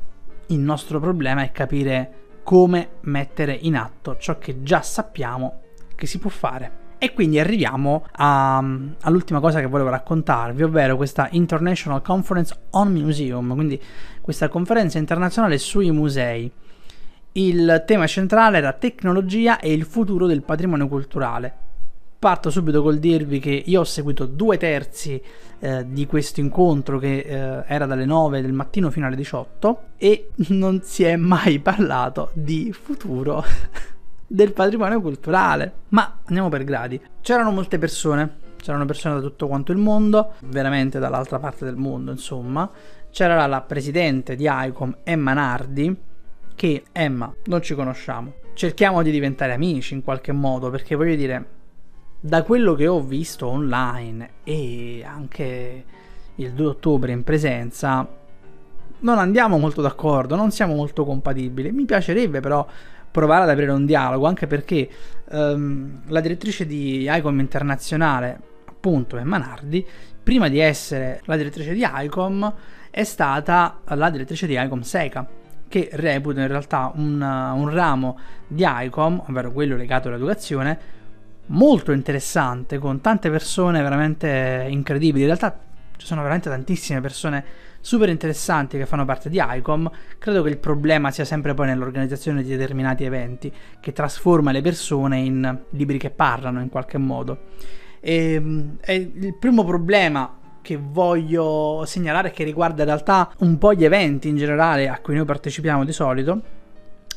Il 0.47 0.59
nostro 0.61 0.99
problema 0.99 1.43
è 1.43 1.53
capire 1.53 2.25
come 2.43 2.89
mettere 3.03 3.53
in 3.53 3.77
atto 3.77 4.17
ciò 4.17 4.39
che 4.39 4.63
già 4.63 4.81
sappiamo 4.81 5.61
che 5.95 6.07
si 6.07 6.19
può 6.19 6.31
fare. 6.31 6.86
E 6.99 7.13
quindi 7.13 7.39
arriviamo 7.39 8.05
a, 8.13 8.57
all'ultima 9.01 9.41
cosa 9.41 9.61
che 9.61 9.67
volevo 9.67 9.91
raccontarvi, 9.91 10.63
ovvero 10.63 10.97
questa 10.97 11.29
International 11.33 12.03
Conference 12.03 12.57
on 12.71 12.93
Museum, 12.93 13.55
quindi 13.55 13.81
questa 14.21 14.49
conferenza 14.49 14.99
internazionale 14.99 15.59
sui 15.59 15.91
musei. 15.91 16.51
Il 17.33 17.85
tema 17.87 18.07
centrale 18.07 18.59
era 18.59 18.73
tecnologia 18.73 19.61
e 19.61 19.73
il 19.73 19.85
futuro 19.85 20.27
del 20.27 20.43
patrimonio 20.43 20.89
culturale 20.89 21.65
parto 22.19 22.51
subito 22.51 22.83
col 22.83 22.99
dirvi 22.99 23.39
che 23.39 23.63
io 23.65 23.81
ho 23.81 23.85
seguito 23.85 24.27
due 24.27 24.57
terzi 24.57 25.21
eh, 25.61 25.85
di 25.89 26.07
questo 26.07 26.41
incontro 26.41 26.99
che 26.99 27.19
eh, 27.19 27.63
era 27.67 27.87
dalle 27.87 28.05
9 28.05 28.41
del 28.43 28.53
mattino 28.53 28.91
fino 28.91 29.07
alle 29.07 29.17
18 29.17 29.81
e 29.97 30.31
non 30.49 30.81
si 30.83 31.05
è 31.05 31.17
mai 31.17 31.59
parlato 31.61 32.31
di 32.33 32.73
futuro 32.73 33.45
del 34.27 34.53
patrimonio 34.53 35.01
culturale. 35.01 35.73
Ma 35.89 36.19
andiamo 36.25 36.49
per 36.49 36.65
gradi. 36.65 37.01
C'erano 37.21 37.51
molte 37.51 37.79
persone, 37.79 38.39
c'erano 38.57 38.85
persone 38.85 39.15
da 39.15 39.21
tutto 39.21 39.47
quanto 39.47 39.73
il 39.73 39.79
mondo, 39.79 40.33
veramente 40.47 40.99
dall'altra 40.99 41.39
parte 41.39 41.65
del 41.65 41.77
mondo, 41.77 42.11
insomma. 42.11 42.71
C'era 43.11 43.47
la 43.47 43.61
presidente 43.63 44.37
di 44.37 44.47
ICOM, 44.49 44.99
Emma 45.03 45.33
Nardi, 45.33 45.97
che 46.55 46.85
Emma, 46.93 47.33
non 47.45 47.63
ci 47.63 47.75
conosciamo. 47.75 48.35
Cerchiamo 48.55 49.03
di 49.03 49.11
diventare 49.11 49.53
amici 49.53 49.95
in 49.95 50.03
qualche 50.03 50.33
modo, 50.33 50.71
perché 50.71 50.95
voglio 50.97 51.15
dire, 51.15 51.49
da 52.21 52.43
quello 52.43 52.75
che 52.75 52.87
ho 52.87 53.01
visto 53.01 53.47
online 53.47 54.31
e 54.43 55.05
anche 55.07 55.85
il 56.35 56.53
2 56.53 56.67
ottobre 56.67 57.13
in 57.13 57.23
presenza, 57.25 58.07
non 58.99 59.19
andiamo 59.19 59.59
molto 59.59 59.83
d'accordo, 59.83 60.37
non 60.37 60.51
siamo 60.51 60.75
molto 60.75 61.05
compatibili. 61.05 61.73
Mi 61.73 61.85
piacerebbe 61.85 62.41
però 62.41 62.67
provare 63.17 63.45
ad 63.45 63.49
aprire 63.49 63.73
un 63.73 63.87
dialogo, 63.87 64.27
anche 64.27 64.47
perché 64.47 64.87
um, 65.31 66.03
la 66.09 66.21
direttrice 66.21 66.67
di 66.67 67.09
ICOM 67.09 67.41
internazionale, 67.41 68.39
appunto 68.67 69.17
Emma 69.17 69.39
Nardi, 69.39 69.87
prima 70.23 70.49
di 70.49 70.59
essere 70.59 71.23
la 71.25 71.35
direttrice 71.39 71.73
di 71.73 71.83
ICOM, 71.83 72.53
è 72.91 73.05
stata 73.05 73.81
la 73.87 74.11
direttrice 74.11 74.47
di 74.47 74.55
ICOM 74.59 74.83
SECA, 74.83 75.27
che 75.67 75.89
reputo 75.93 76.41
in 76.41 76.47
realtà 76.47 76.93
un, 76.95 77.23
un 77.23 77.71
ramo 77.71 78.19
di 78.47 78.65
ICOM, 78.67 79.23
ovvero 79.29 79.51
quello 79.51 79.77
legato 79.77 80.09
all'educazione, 80.09 80.79
molto 81.47 81.93
interessante 81.93 82.77
con 82.77 83.01
tante 83.01 83.31
persone 83.31 83.81
veramente 83.81 84.67
incredibili. 84.69 85.21
In 85.21 85.29
realtà 85.29 85.59
ci 85.97 86.07
sono 86.07 86.21
veramente 86.21 86.49
tantissime 86.49 87.01
persone 87.01 87.45
super 87.81 88.09
interessanti 88.09 88.79
che 88.79 88.87
fanno 88.87 89.05
parte 89.05 89.29
di 89.29 89.41
ICOM. 89.41 89.91
Credo 90.19 90.43
che 90.43 90.49
il 90.49 90.59
problema 90.59 91.11
sia 91.11 91.25
sempre 91.25 91.55
poi 91.55 91.67
nell'organizzazione 91.67 92.43
di 92.43 92.49
determinati 92.49 93.05
eventi 93.05 93.53
che 93.81 93.93
trasforma 93.93 94.51
le 94.51 94.61
persone 94.61 95.19
in 95.19 95.59
libri 95.71 95.99
che 95.99 96.11
parlano 96.11 96.61
in 96.61 96.69
qualche 96.69 96.99
modo. 96.99 97.45
E, 98.01 98.43
e 98.81 98.95
il 98.95 99.37
primo 99.39 99.65
problema 99.65 100.39
che 100.63 100.77
voglio 100.81 101.85
segnalare 101.87 102.33
che 102.33 102.43
riguarda 102.43 102.83
in 102.83 102.89
realtà 102.89 103.31
un 103.39 103.57
po' 103.57 103.73
gli 103.73 103.85
eventi 103.85 104.29
in 104.29 104.37
generale 104.37 104.89
a 104.89 104.99
cui 104.99 105.15
noi 105.15 105.25
partecipiamo 105.25 105.85
di 105.85 105.93
solito 105.93 106.43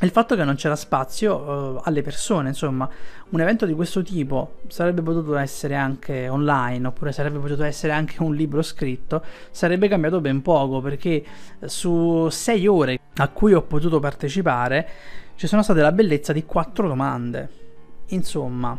il 0.02 0.12
fatto 0.12 0.36
che 0.36 0.46
non 0.46 0.56
c'era 0.56 0.78
spazio 0.78 1.38
uh, 1.38 1.82
alle 1.84 2.02
persone, 2.02 2.50
insomma, 2.50 2.90
un 3.30 3.42
evento 3.42 3.66
di 3.66 3.74
questo 3.74 4.02
tipo 4.02 4.60
sarebbe 4.68 5.02
potuto 5.02 5.36
essere 5.36 5.76
anche 5.76 6.30
online, 6.30 6.88
oppure 6.88 7.12
sarebbe 7.12 7.38
potuto 7.40 7.64
essere 7.64 7.92
anche 7.92 8.22
un 8.24 8.34
libro 8.34 8.62
scritto, 8.62 9.24
sarebbe 9.52 9.90
cambiato 9.90 10.22
ben 10.22 10.42
poco, 10.42 10.80
perché 10.80 11.24
su 11.66 12.30
sei 12.30 12.66
ore 12.66 13.00
a 13.18 13.28
cui 13.28 13.54
ho 13.54 13.62
potuto 13.64 14.00
partecipare 14.00 14.88
ci 15.36 15.48
sono 15.48 15.64
state 15.64 15.82
la 15.82 15.92
bellezza 15.92 16.32
di 16.32 16.46
quattro 16.46 16.88
domande. 16.88 17.50
Insomma, 18.08 18.78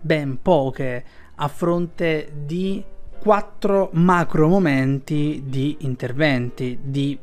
ben 0.00 0.40
poche 0.42 1.04
a 1.34 1.48
fronte 1.48 2.30
di 2.44 2.84
quattro 3.18 3.88
macro 3.92 4.48
momenti 4.48 5.44
di 5.46 5.78
interventi 5.80 6.78
di 6.82 7.18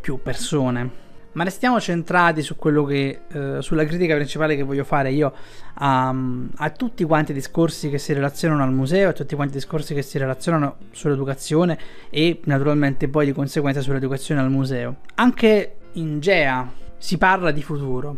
più 0.00 0.20
persone. 0.22 1.03
Ma 1.34 1.42
restiamo 1.42 1.80
centrati 1.80 2.42
su 2.42 2.56
quello 2.56 2.84
che, 2.84 3.22
eh, 3.30 3.56
sulla 3.60 3.84
critica 3.84 4.14
principale 4.14 4.54
che 4.54 4.62
voglio 4.62 4.84
fare 4.84 5.10
io 5.10 5.32
a, 5.74 6.14
a, 6.56 6.70
tutti 6.70 7.02
quanti 7.02 7.32
i 7.32 7.34
discorsi 7.34 7.90
che 7.90 7.98
si 7.98 8.12
relazionano 8.12 8.62
al 8.62 8.72
museo, 8.72 9.08
a 9.08 9.12
tutti 9.12 9.34
quanti 9.34 9.54
i 9.54 9.58
discorsi 9.58 9.94
che 9.94 10.02
si 10.02 10.16
relazionano 10.18 10.76
sull'educazione 10.92 11.76
e 12.08 12.40
naturalmente 12.44 13.08
poi 13.08 13.26
di 13.26 13.32
conseguenza 13.32 13.80
sull'educazione 13.80 14.40
al 14.40 14.50
museo. 14.50 14.98
Anche 15.16 15.76
in 15.94 16.20
GEA 16.20 16.70
si 16.98 17.18
parla 17.18 17.50
di 17.50 17.62
futuro, 17.62 18.16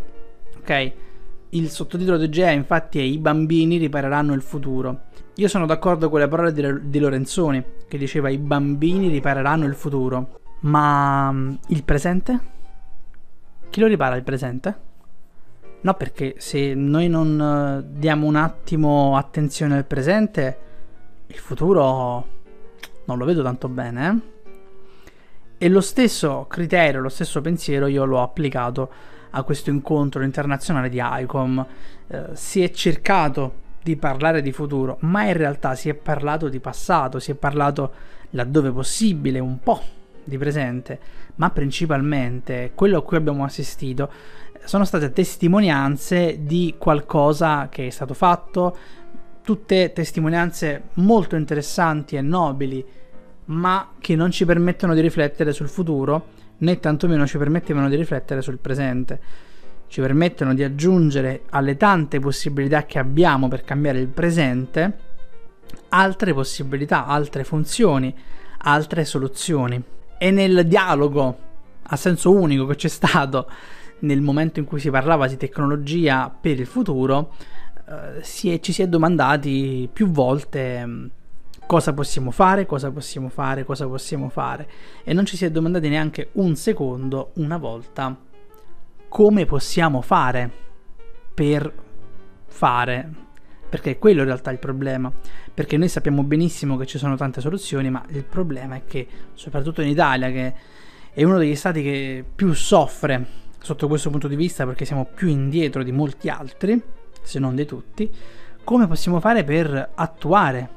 ok? 0.58 0.92
Il 1.50 1.70
sottotitolo 1.70 2.18
di 2.18 2.28
GEA 2.28 2.50
infatti 2.50 2.98
è 2.98 3.02
I 3.02 3.18
bambini 3.18 3.78
ripareranno 3.78 4.34
il 4.34 4.42
futuro. 4.42 5.04
Io 5.36 5.48
sono 5.48 5.64
d'accordo 5.64 6.10
con 6.10 6.20
le 6.20 6.28
parole 6.28 6.52
di, 6.52 6.90
di 6.90 6.98
Lorenzoni 6.98 7.64
che 7.88 7.96
diceva 7.96 8.28
i 8.28 8.36
bambini 8.36 9.08
ripareranno 9.08 9.64
il 9.64 9.74
futuro, 9.74 10.40
ma 10.60 11.32
mm, 11.32 11.54
il 11.68 11.82
presente? 11.82 12.54
Chi 13.76 13.82
lo 13.82 13.88
ripara 13.88 14.16
il 14.16 14.22
presente? 14.22 14.74
No, 15.82 15.92
perché 15.96 16.36
se 16.38 16.72
noi 16.72 17.10
non 17.10 17.38
eh, 17.38 17.98
diamo 17.98 18.26
un 18.26 18.36
attimo 18.36 19.18
attenzione 19.18 19.76
al 19.76 19.84
presente, 19.84 20.58
il 21.26 21.36
futuro 21.36 22.26
non 23.04 23.18
lo 23.18 23.24
vedo 23.26 23.42
tanto 23.42 23.68
bene. 23.68 24.22
Eh? 25.58 25.64
E 25.66 25.68
lo 25.68 25.82
stesso 25.82 26.46
criterio, 26.48 27.02
lo 27.02 27.10
stesso 27.10 27.42
pensiero 27.42 27.86
io 27.86 28.06
l'ho 28.06 28.22
applicato 28.22 28.90
a 29.28 29.42
questo 29.42 29.68
incontro 29.68 30.22
internazionale 30.22 30.88
di 30.88 30.98
ICOM. 30.98 31.66
Eh, 32.06 32.24
si 32.32 32.62
è 32.62 32.70
cercato 32.70 33.56
di 33.82 33.96
parlare 33.96 34.40
di 34.40 34.52
futuro, 34.52 34.96
ma 35.00 35.24
in 35.24 35.34
realtà 35.34 35.74
si 35.74 35.90
è 35.90 35.94
parlato 35.94 36.48
di 36.48 36.60
passato, 36.60 37.18
si 37.18 37.30
è 37.30 37.34
parlato 37.34 37.92
laddove 38.30 38.70
possibile 38.70 39.38
un 39.38 39.60
po' 39.60 39.82
di 40.26 40.38
presente, 40.38 40.98
ma 41.36 41.50
principalmente 41.50 42.72
quello 42.74 42.98
a 42.98 43.02
cui 43.02 43.16
abbiamo 43.16 43.44
assistito 43.44 44.10
sono 44.64 44.84
state 44.84 45.12
testimonianze 45.12 46.38
di 46.40 46.74
qualcosa 46.76 47.68
che 47.70 47.86
è 47.86 47.90
stato 47.90 48.14
fatto, 48.14 48.76
tutte 49.42 49.92
testimonianze 49.92 50.88
molto 50.94 51.36
interessanti 51.36 52.16
e 52.16 52.20
nobili, 52.20 52.84
ma 53.46 53.92
che 54.00 54.16
non 54.16 54.32
ci 54.32 54.44
permettono 54.44 54.92
di 54.92 55.00
riflettere 55.00 55.52
sul 55.52 55.68
futuro, 55.68 56.26
né 56.58 56.80
tantomeno 56.80 57.26
ci 57.26 57.38
permettevano 57.38 57.88
di 57.88 57.94
riflettere 57.94 58.42
sul 58.42 58.58
presente. 58.58 59.20
Ci 59.86 60.00
permettono 60.00 60.52
di 60.52 60.64
aggiungere 60.64 61.42
alle 61.50 61.76
tante 61.76 62.18
possibilità 62.18 62.86
che 62.86 62.98
abbiamo 62.98 63.46
per 63.46 63.62
cambiare 63.62 64.00
il 64.00 64.08
presente 64.08 65.04
altre 65.90 66.34
possibilità, 66.34 67.06
altre 67.06 67.44
funzioni, 67.44 68.12
altre 68.58 69.04
soluzioni 69.04 69.80
e 70.18 70.30
nel 70.30 70.66
dialogo 70.66 71.38
a 71.82 71.96
senso 71.96 72.32
unico 72.32 72.66
che 72.66 72.74
c'è 72.74 72.88
stato 72.88 73.48
nel 74.00 74.20
momento 74.20 74.58
in 74.58 74.66
cui 74.66 74.80
si 74.80 74.90
parlava 74.90 75.26
di 75.26 75.36
tecnologia 75.36 76.34
per 76.38 76.58
il 76.58 76.66
futuro, 76.66 77.32
eh, 77.88 78.22
si 78.22 78.50
è, 78.50 78.60
ci 78.60 78.72
si 78.72 78.82
è 78.82 78.88
domandati 78.88 79.88
più 79.92 80.10
volte 80.10 80.84
mm, 80.84 81.06
cosa 81.66 81.92
possiamo 81.92 82.30
fare, 82.30 82.66
cosa 82.66 82.90
possiamo 82.90 83.28
fare, 83.28 83.64
cosa 83.64 83.86
possiamo 83.86 84.28
fare 84.28 84.68
e 85.04 85.12
non 85.12 85.24
ci 85.24 85.36
si 85.36 85.44
è 85.44 85.50
domandati 85.50 85.88
neanche 85.88 86.30
un 86.32 86.56
secondo, 86.56 87.30
una 87.34 87.56
volta, 87.56 88.16
come 89.08 89.44
possiamo 89.46 90.02
fare. 90.02 90.64
per 91.34 91.70
fare, 92.46 93.25
perché 93.68 93.98
quello 93.98 94.20
in 94.20 94.26
realtà 94.26 94.50
è 94.50 94.52
il 94.52 94.58
problema, 94.58 95.12
perché 95.52 95.76
noi 95.76 95.88
sappiamo 95.88 96.22
benissimo 96.22 96.76
che 96.76 96.86
ci 96.86 96.98
sono 96.98 97.16
tante 97.16 97.40
soluzioni, 97.40 97.90
ma 97.90 98.02
il 98.08 98.24
problema 98.24 98.76
è 98.76 98.82
che 98.86 99.06
soprattutto 99.34 99.82
in 99.82 99.88
Italia, 99.88 100.30
che 100.30 100.54
è 101.12 101.22
uno 101.24 101.38
degli 101.38 101.56
stati 101.56 101.82
che 101.82 102.24
più 102.34 102.52
soffre 102.52 103.44
sotto 103.58 103.88
questo 103.88 104.10
punto 104.10 104.28
di 104.28 104.36
vista, 104.36 104.64
perché 104.64 104.84
siamo 104.84 105.08
più 105.12 105.28
indietro 105.28 105.82
di 105.82 105.92
molti 105.92 106.28
altri, 106.28 106.80
se 107.22 107.38
non 107.38 107.54
di 107.54 107.64
tutti, 107.64 108.10
come 108.62 108.86
possiamo 108.86 109.20
fare 109.20 109.44
per 109.44 109.90
attuare 109.94 110.70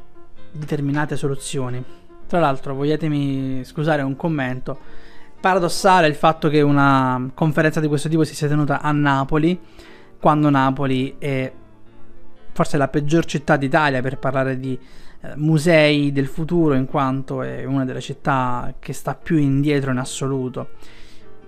determinate 0.51 1.15
soluzioni. 1.15 1.83
Tra 2.25 2.39
l'altro, 2.39 2.73
vogliatemi 2.75 3.63
scusare 3.63 4.01
un 4.01 4.15
commento, 4.15 4.77
paradossale 5.39 6.07
il 6.07 6.15
fatto 6.15 6.49
che 6.49 6.61
una 6.61 7.29
conferenza 7.33 7.79
di 7.79 7.87
questo 7.87 8.09
tipo 8.09 8.23
si 8.23 8.35
sia 8.35 8.47
tenuta 8.47 8.81
a 8.81 8.91
Napoli, 8.91 9.59
quando 10.19 10.49
Napoli 10.49 11.15
è 11.17 11.51
forse 12.59 12.75
la 12.75 12.89
peggior 12.89 13.23
città 13.23 13.55
d'Italia 13.55 14.01
per 14.01 14.17
parlare 14.17 14.59
di 14.59 14.77
eh, 15.21 15.31
musei 15.37 16.11
del 16.11 16.27
futuro, 16.27 16.73
in 16.73 16.87
quanto 16.87 17.41
è 17.41 17.63
una 17.63 17.85
delle 17.85 18.01
città 18.01 18.73
che 18.79 18.91
sta 18.91 19.15
più 19.15 19.37
indietro 19.37 19.91
in 19.91 19.97
assoluto. 19.97 20.71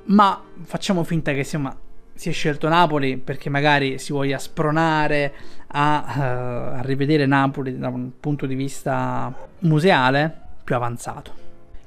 Ma 0.06 0.42
facciamo 0.64 1.04
finta 1.04 1.34
che 1.34 1.44
sia, 1.44 1.76
si 2.14 2.30
è 2.30 2.32
scelto 2.32 2.70
Napoli 2.70 3.18
perché 3.18 3.50
magari 3.50 4.00
si 4.00 4.14
voglia 4.14 4.38
spronare 4.38 5.34
a, 5.68 6.06
uh, 6.06 6.78
a 6.78 6.82
rivedere 6.82 7.26
Napoli 7.26 7.78
da 7.78 7.90
un 7.90 8.12
punto 8.18 8.46
di 8.46 8.56
vista 8.56 9.36
museale 9.60 10.34
più 10.64 10.76
avanzato. 10.76 11.34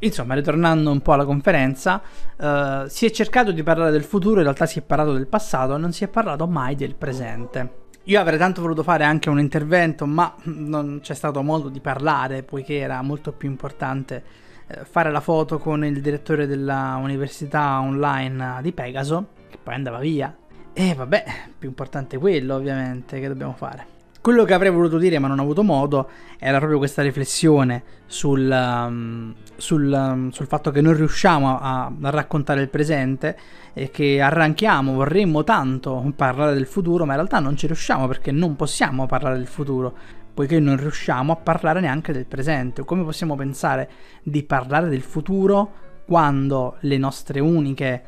Insomma, 0.01 0.35
ritornando 0.35 0.91
un 0.91 1.01
po' 1.01 1.15
alla 1.15 1.25
conferenza, 1.25 2.03
uh, 2.37 2.87
si 2.89 3.07
è 3.07 3.11
cercato 3.11 3.53
di 3.53 3.63
parlare 3.63 3.91
del 3.91 4.05
futuro, 4.05 4.37
in 4.37 4.43
realtà 4.43 4.67
si 4.67 4.81
è 4.81 4.83
parlato 4.83 5.15
del 5.15 5.29
passato, 5.29 5.79
non 5.79 5.93
si 5.93 6.05
è 6.05 6.09
parlato 6.09 6.47
mai 6.47 6.75
del 6.75 6.95
presente. 6.95 7.84
Io 8.09 8.21
avrei 8.21 8.37
tanto 8.37 8.61
voluto 8.61 8.83
fare 8.83 9.03
anche 9.05 9.31
un 9.31 9.39
intervento, 9.39 10.05
ma 10.05 10.35
non 10.43 10.99
c'è 11.01 11.15
stato 11.15 11.43
modo 11.43 11.71
di 11.71 11.81
parlare, 11.81 12.43
poiché 12.43 12.77
era 12.77 13.01
molto 13.01 13.33
più 13.33 13.49
importante 13.49 14.23
eh, 14.67 14.85
fare 14.85 15.11
la 15.11 15.21
foto 15.21 15.59
con 15.59 15.87
il 15.87 16.03
direttore 16.03 16.47
della 16.47 16.99
università 17.01 17.81
online 17.81 18.59
di 18.61 18.73
Pegaso, 18.73 19.29
che 19.49 19.57
poi 19.63 19.73
andava 19.73 20.01
via. 20.01 20.37
E 20.75 20.93
vabbè, 20.93 21.25
più 21.59 21.69
importante 21.69 22.19
quello 22.19 22.57
ovviamente 22.57 23.19
che 23.21 23.29
dobbiamo 23.29 23.55
fare. 23.55 23.94
Quello 24.25 24.45
che 24.45 24.55
avrei 24.55 24.71
voluto 24.71 24.97
dire, 24.97 25.19
ma 25.19 25.29
non 25.29 25.39
ho 25.39 25.43
avuto 25.43 25.63
modo, 25.63 26.09
era 26.39 26.57
proprio 26.57 26.79
questa 26.79 27.03
riflessione 27.03 27.83
sul, 28.07 28.49
um, 28.51 29.35
sul, 29.57 29.93
um, 29.93 30.31
sul 30.31 30.47
fatto 30.47 30.71
che 30.71 30.81
non 30.81 30.97
riusciamo 30.97 31.61
a, 31.61 31.93
a, 32.01 32.09
raccontare 32.09 32.63
il 32.63 32.71
presente 32.71 33.37
e 33.75 33.91
che 33.91 34.23
arranchiamo, 34.23 34.95
vorremmo 34.95 35.45
tanto 35.45 36.11
parlare 36.17 36.55
del 36.55 36.65
futuro, 36.65 37.05
ma 37.05 37.11
in 37.13 37.19
realtà 37.19 37.39
non 37.39 37.55
ci 37.55 37.67
riusciamo 37.67 38.07
perché 38.07 38.33
non 38.33 38.57
possiamo 38.57 39.05
parlare 39.05 39.37
del 39.37 39.47
futuro, 39.47 39.95
poiché 40.33 40.59
non 40.59 40.79
riusciamo 40.79 41.31
a 41.31 41.37
parlare 41.37 41.81
neanche 41.81 42.15
del 42.15 42.25
presente. 42.25 42.83
Come 42.83 43.05
possiamo 43.05 43.37
pensare 43.37 43.91
di 44.23 44.43
parlare 44.43 44.89
del 44.89 45.03
futuro 45.03 45.71
quando 46.07 46.77
le 46.81 46.97
nostre 46.97 47.41
uniche, 47.41 48.03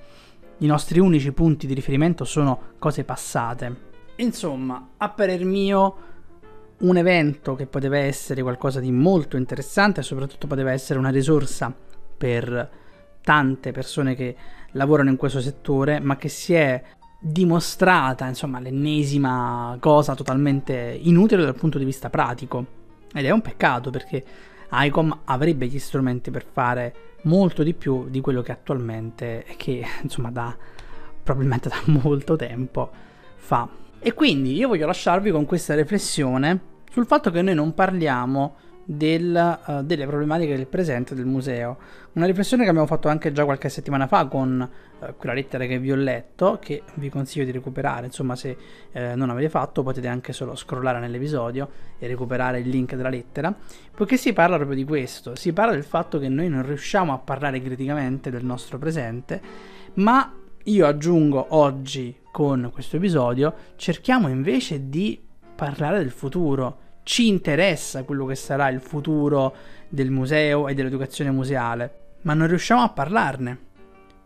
i 0.61 0.67
nostri 0.67 0.99
unici 0.99 1.31
punti 1.33 1.67
di 1.67 1.75
riferimento 1.75 2.25
sono 2.25 2.59
cose 2.79 3.05
passate? 3.05 3.86
Insomma, 4.17 4.91
a 4.97 5.09
parer 5.11 5.45
mio, 5.45 5.97
un 6.79 6.97
evento 6.97 7.55
che 7.55 7.67
poteva 7.67 7.99
essere 7.99 8.43
qualcosa 8.43 8.81
di 8.81 8.91
molto 8.91 9.37
interessante 9.37 10.01
e 10.01 10.03
soprattutto 10.03 10.47
poteva 10.47 10.73
essere 10.73 10.99
una 10.99 11.11
risorsa 11.11 11.75
per 12.17 12.71
tante 13.23 13.73
persone 13.73 14.15
che 14.15 14.37
lavorano 14.73 15.11
in 15.11 15.17
questo 15.17 15.41
settore, 15.41 16.01
ma 16.01 16.17
che 16.17 16.29
si 16.29 16.55
è 16.55 16.83
dimostrata, 17.19 18.27
insomma, 18.27 18.61
l'ennesima 18.61 19.77
cosa 19.81 20.15
totalmente 20.15 20.99
inutile 21.03 21.45
dal 21.45 21.55
punto 21.55 21.79
di 21.79 21.85
vista 21.85 22.09
pratico. 22.09 22.65
Ed 23.13 23.25
è 23.25 23.31
un 23.31 23.41
peccato 23.43 23.91
perché 23.91 24.25
ICOM 24.71 25.21
avrebbe 25.25 25.67
gli 25.67 25.79
strumenti 25.79 26.31
per 26.31 26.45
fare 26.51 26.95
molto 27.23 27.63
di 27.63 27.75
più 27.75 28.09
di 28.09 28.21
quello 28.21 28.43
che 28.43 28.53
attualmente 28.53 29.45
e 29.45 29.57
che, 29.57 29.85
insomma, 30.03 30.31
da 30.31 30.57
probabilmente 31.23 31.69
da 31.69 31.81
molto 31.93 32.37
tempo 32.37 32.91
fa. 33.37 33.85
E 33.99 34.15
quindi 34.15 34.55
io 34.55 34.69
voglio 34.69 34.87
lasciarvi 34.87 35.31
con 35.31 35.45
questa 35.47 35.75
riflessione 35.75 36.75
sul 36.91 37.07
fatto 37.07 37.31
che 37.31 37.43
noi 37.43 37.55
non 37.55 37.75
parliamo 37.75 38.55
del, 38.87 39.59
uh, 39.67 39.83
delle 39.83 40.07
problematiche 40.07 40.57
del 40.57 40.67
presente 40.67 41.15
del 41.15 41.27
museo. 41.27 41.77
Una 42.13 42.25
riflessione 42.25 42.63
che 42.63 42.69
abbiamo 42.69 42.87
fatto 42.87 43.09
anche 43.09 43.33
già 43.33 43.45
qualche 43.45 43.69
settimana 43.69 44.07
fa 44.07 44.27
con 44.27 44.67
uh, 44.99 45.17
quella 45.17 45.35
lettera 45.35 45.67
che 45.67 45.79
vi 45.79 45.91
ho 45.91 45.97
letto, 45.97 46.59
che 46.61 46.85
vi 46.95 47.09
consiglio 47.09 47.45
di 47.45 47.51
recuperare, 47.51 48.07
insomma 48.07 48.37
se 48.37 48.57
uh, 48.93 49.01
non 49.17 49.29
avete 49.29 49.51
fatto 49.51 49.83
potete 49.83 50.07
anche 50.07 50.33
solo 50.33 50.55
scrollare 50.55 51.01
nell'episodio 51.01 51.69
e 51.99 52.07
recuperare 52.07 52.61
il 52.61 52.69
link 52.69 52.95
della 52.95 53.11
lettera, 53.11 53.53
poiché 53.95 54.17
si 54.17 54.33
parla 54.33 54.57
proprio 54.57 54.77
di 54.77 54.85
questo, 54.85 55.35
si 55.35 55.53
parla 55.53 55.73
del 55.73 55.85
fatto 55.85 56.19
che 56.19 56.29
noi 56.29 56.49
non 56.49 56.65
riusciamo 56.65 57.13
a 57.13 57.19
parlare 57.19 57.61
criticamente 57.61 58.31
del 58.31 58.45
nostro 58.45 58.79
presente, 58.79 59.41
ma 59.95 60.33
io 60.69 60.87
aggiungo 60.87 61.47
oggi 61.51 62.17
con 62.33 62.71
questo 62.73 62.97
episodio, 62.97 63.55
cerchiamo 63.77 64.29
invece 64.29 64.89
di 64.89 65.21
parlare 65.55 65.99
del 65.99 66.11
futuro. 66.11 66.79
Ci 67.05 67.29
interessa 67.29 68.03
quello 68.03 68.27
che 68.27 68.35
sarà 68.35 68.69
il 68.69 68.81
futuro 68.81 69.55
del 69.89 70.11
museo 70.11 70.67
e 70.67 70.75
dell'educazione 70.75 71.31
museale, 71.31 72.17
ma 72.23 72.35
non 72.35 72.49
riusciamo 72.49 72.83
a 72.83 72.89
parlarne. 72.89 73.59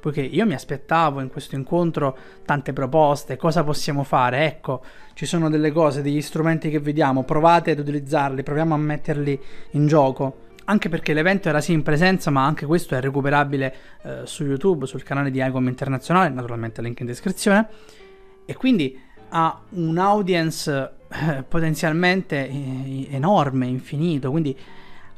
Poiché 0.01 0.23
io 0.23 0.47
mi 0.47 0.55
aspettavo 0.55 1.21
in 1.21 1.29
questo 1.29 1.57
incontro 1.57 2.17
tante 2.47 2.73
proposte, 2.73 3.37
cosa 3.37 3.63
possiamo 3.63 4.03
fare? 4.03 4.47
Ecco, 4.47 4.83
ci 5.13 5.27
sono 5.27 5.51
delle 5.51 5.73
cose, 5.73 6.01
degli 6.01 6.23
strumenti 6.23 6.71
che 6.71 6.81
vediamo, 6.81 7.23
provate 7.23 7.73
ad 7.73 7.81
utilizzarli, 7.81 8.43
proviamo 8.43 8.73
a 8.73 8.79
metterli 8.79 9.39
in 9.73 9.87
gioco 9.87 10.49
anche 10.71 10.89
perché 10.89 11.13
l'evento 11.13 11.49
era 11.49 11.61
sì 11.61 11.73
in 11.73 11.83
presenza, 11.83 12.31
ma 12.31 12.47
anche 12.47 12.65
questo 12.65 12.95
è 12.95 13.01
recuperabile 13.01 13.75
eh, 14.03 14.21
su 14.25 14.45
YouTube, 14.45 14.87
sul 14.87 15.03
canale 15.03 15.33
di 15.33 15.43
ICOM 15.45 15.67
Internazionale, 15.67 16.29
naturalmente 16.29 16.81
link 16.81 17.01
in 17.01 17.07
descrizione, 17.07 17.67
e 18.45 18.55
quindi 18.55 18.97
ha 19.31 19.61
un 19.71 19.99
audience 19.99 20.93
eh, 21.09 21.43
potenzialmente 21.43 22.49
eh, 22.49 23.09
enorme, 23.11 23.67
infinito, 23.67 24.31
quindi 24.31 24.57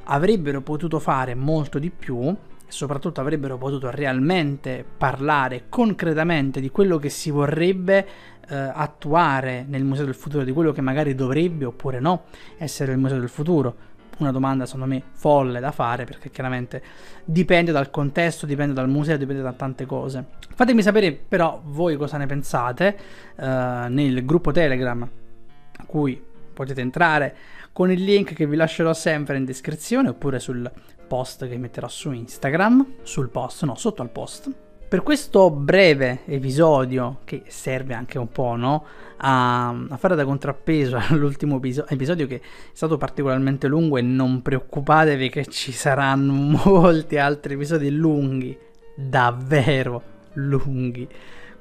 avrebbero 0.05 0.63
potuto 0.63 0.99
fare 0.99 1.35
molto 1.35 1.79
di 1.79 1.91
più 1.91 2.35
soprattutto 2.67 3.21
avrebbero 3.21 3.59
potuto 3.59 3.91
realmente 3.91 4.83
parlare 4.97 5.65
concretamente 5.69 6.59
di 6.59 6.71
quello 6.71 6.97
che 6.97 7.11
si 7.11 7.31
vorrebbe 7.31 8.07
eh, 8.49 8.57
attuare 8.57 9.67
nel 9.69 9.85
Museo 9.85 10.07
del 10.07 10.15
Futuro, 10.15 10.43
di 10.43 10.53
quello 10.53 10.73
che 10.73 10.81
magari 10.81 11.15
dovrebbe 11.15 11.67
oppure 11.67 12.01
no 12.01 12.23
essere 12.57 12.93
il 12.93 12.99
Museo 12.99 13.19
del 13.19 13.29
Futuro 13.29 13.77
una 14.23 14.33
domanda 14.33 14.65
secondo 14.67 14.87
me 14.87 15.03
folle 15.13 15.61
da 15.61 15.71
fare 15.71 16.05
perché 16.05 16.31
chiaramente 16.31 16.83
dipende 17.25 17.73
dal 17.73 17.91
contesto, 17.91 18.47
dipende 18.47 18.73
dal 18.73 18.89
museo, 18.89 19.17
dipende 19.17 19.43
da 19.43 19.53
tante 19.53 19.87
cose. 19.87 20.25
Fatemi 20.55 20.83
sapere 20.83 21.13
però 21.13 21.61
voi 21.65 21.97
cosa 21.97 22.17
ne 22.17 22.27
pensate 22.27 22.97
uh, 23.37 23.45
nel 23.89 24.25
gruppo 24.25 24.53
Telegram 24.53 25.03
a 25.03 25.85
cui 25.87 26.23
potete 26.53 26.81
entrare 26.81 27.37
con 27.73 27.91
il 27.91 28.03
link 28.03 28.35
che 28.35 28.47
vi 28.47 28.57
lascerò 28.57 28.93
sempre 28.93 29.37
in 29.37 29.45
descrizione 29.45 30.11
oppure 30.11 30.39
sul 30.39 30.71
post 31.07 31.49
che 31.49 31.59
metterò 31.59 31.89
su 31.89 32.11
Instagram, 32.13 32.87
sul 33.03 33.29
post, 33.29 33.65
no, 33.65 33.75
sotto 33.75 34.03
al 34.03 34.11
post 34.11 34.51
per 34.93 35.03
questo 35.03 35.51
breve 35.51 36.21
episodio, 36.27 37.21
che 37.25 37.45
serve 37.47 37.95
anche 37.95 38.19
un 38.19 38.29
po' 38.29 38.57
no? 38.57 38.85
a, 39.17 39.71
a, 39.71 39.97
fare 39.97 40.15
da 40.15 40.27
contrappeso 40.27 40.99
all'ultimo 41.09 41.57
episo- 41.57 41.87
episodio 41.89 42.27
che 42.27 42.37
è 42.37 42.41
stato 42.75 42.99
particolarmente 42.99 43.69
lungo 43.69 43.97
e 43.97 44.03
non 44.03 44.43
preoccupatevi 44.43 45.31
che 45.31 45.47
ci 45.47 45.73
saranno 45.73 46.35
molti 46.63 47.17
altri 47.17 47.55
episodi 47.55 47.91
lunghi, 47.91 48.55
davvero 48.95 50.03
lunghi, 50.35 51.09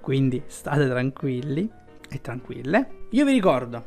quindi 0.01 0.43
state 0.47 0.89
tranquilli 0.89 1.71
e 2.09 2.19
tranquille. 2.19 2.89
Io 3.11 3.23
vi 3.23 3.31
ricordo, 3.31 3.85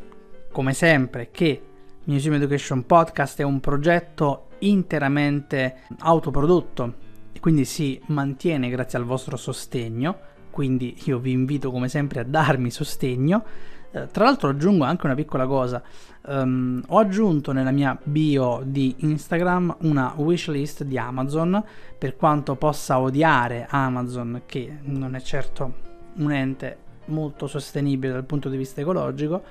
come 0.53 0.73
sempre, 0.73 1.29
che 1.31 1.61
Museum 2.05 2.37
Education 2.37 2.87
Podcast 2.87 3.41
è 3.41 3.43
un 3.43 3.61
progetto 3.61 4.47
interamente 4.61 5.83
autoprodotto 5.99 7.04
quindi 7.45 7.67
si 7.67 8.01
mantiene 8.07 8.71
grazie 8.71 8.99
al 8.99 9.05
vostro 9.05 9.37
sostegno, 9.37 10.17
quindi 10.51 10.97
io 11.05 11.19
vi 11.19 11.33
invito 11.33 11.71
come 11.71 11.91
sempre 11.91 12.21
a 12.21 12.25
darmi 12.25 12.71
sostegno. 12.71 13.45
Eh, 13.91 14.07
tra 14.11 14.25
l'altro 14.25 14.49
aggiungo 14.49 14.85
anche 14.85 15.05
una 15.05 15.15
piccola 15.15 15.45
cosa, 15.47 15.83
um, 16.23 16.83
ho 16.87 16.99
aggiunto 16.99 17.53
nella 17.53 17.71
mia 17.71 18.01
bio 18.03 18.63
di 18.65 18.95
Instagram 19.01 19.77
una 19.81 20.15
wishlist 20.17 20.85
di 20.85 20.97
Amazon, 20.97 21.63
per 21.99 22.17
quanto 22.17 22.57
possa 22.57 22.99
odiare 22.99 23.67
Amazon, 23.69 24.45
che 24.47 24.79
non 24.85 25.15
è 25.15 25.21
certo 25.21 25.75
un 26.15 26.33
ente 26.33 26.79
molto 27.09 27.47
sostenibile 27.47 28.15
dal 28.15 28.25
punto 28.25 28.49
di 28.49 28.57
vista 28.57 28.81
ecologico, 28.81 29.43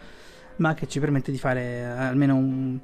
ma 0.55 0.73
che 0.73 0.87
ci 0.87 0.99
permette 0.99 1.31
di 1.31 1.37
fare 1.37 1.61
eh, 1.61 1.83
almeno 1.83 2.37
un, 2.37 2.79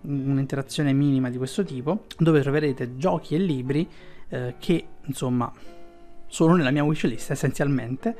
un'interazione 0.00 0.92
minima 0.92 1.30
di 1.30 1.36
questo 1.36 1.62
tipo, 1.62 2.06
dove 2.18 2.40
troverete 2.40 2.96
giochi 2.96 3.36
e 3.36 3.38
libri 3.38 3.88
eh, 4.28 4.54
che 4.58 4.86
insomma 5.04 5.50
sono 6.26 6.54
nella 6.54 6.70
mia 6.70 6.84
wishlist 6.84 7.30
essenzialmente 7.30 8.16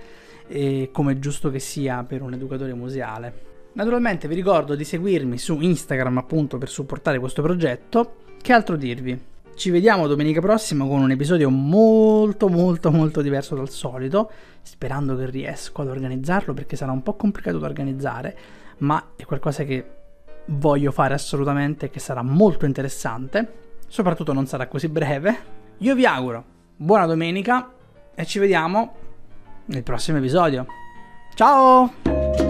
e 0.48 0.88
come 0.92 1.18
giusto 1.18 1.50
che 1.50 1.58
sia 1.58 2.02
per 2.04 2.22
un 2.22 2.32
educatore 2.32 2.74
museale. 2.74 3.46
Naturalmente 3.74 4.26
vi 4.26 4.34
ricordo 4.34 4.74
di 4.74 4.84
seguirmi 4.84 5.38
su 5.38 5.60
Instagram 5.60 6.18
appunto 6.18 6.58
per 6.58 6.68
supportare 6.68 7.18
questo 7.18 7.42
progetto. 7.42 8.16
Che 8.40 8.52
altro 8.52 8.76
dirvi? 8.76 9.36
Ci 9.54 9.70
vediamo 9.70 10.06
domenica 10.06 10.40
prossima 10.40 10.86
con 10.86 11.00
un 11.00 11.10
episodio 11.10 11.50
molto 11.50 12.48
molto 12.48 12.90
molto 12.90 13.20
diverso 13.20 13.56
dal 13.56 13.68
solito, 13.68 14.30
sperando 14.62 15.16
che 15.16 15.28
riesco 15.28 15.82
ad 15.82 15.88
organizzarlo 15.88 16.54
perché 16.54 16.76
sarà 16.76 16.92
un 16.92 17.02
po' 17.02 17.14
complicato 17.14 17.58
da 17.58 17.66
organizzare, 17.66 18.36
ma 18.78 19.10
è 19.16 19.24
qualcosa 19.24 19.64
che 19.64 19.84
voglio 20.46 20.92
fare 20.92 21.14
assolutamente 21.14 21.86
e 21.86 21.90
che 21.90 22.00
sarà 22.00 22.22
molto 22.22 22.66
interessante, 22.66 23.52
soprattutto 23.86 24.32
non 24.32 24.46
sarà 24.46 24.66
così 24.68 24.88
breve. 24.88 25.57
Io 25.78 25.94
vi 25.94 26.04
auguro 26.04 26.44
buona 26.76 27.06
domenica 27.06 27.70
e 28.14 28.24
ci 28.24 28.40
vediamo 28.40 28.94
nel 29.66 29.84
prossimo 29.84 30.18
episodio. 30.18 30.66
Ciao! 31.34 32.47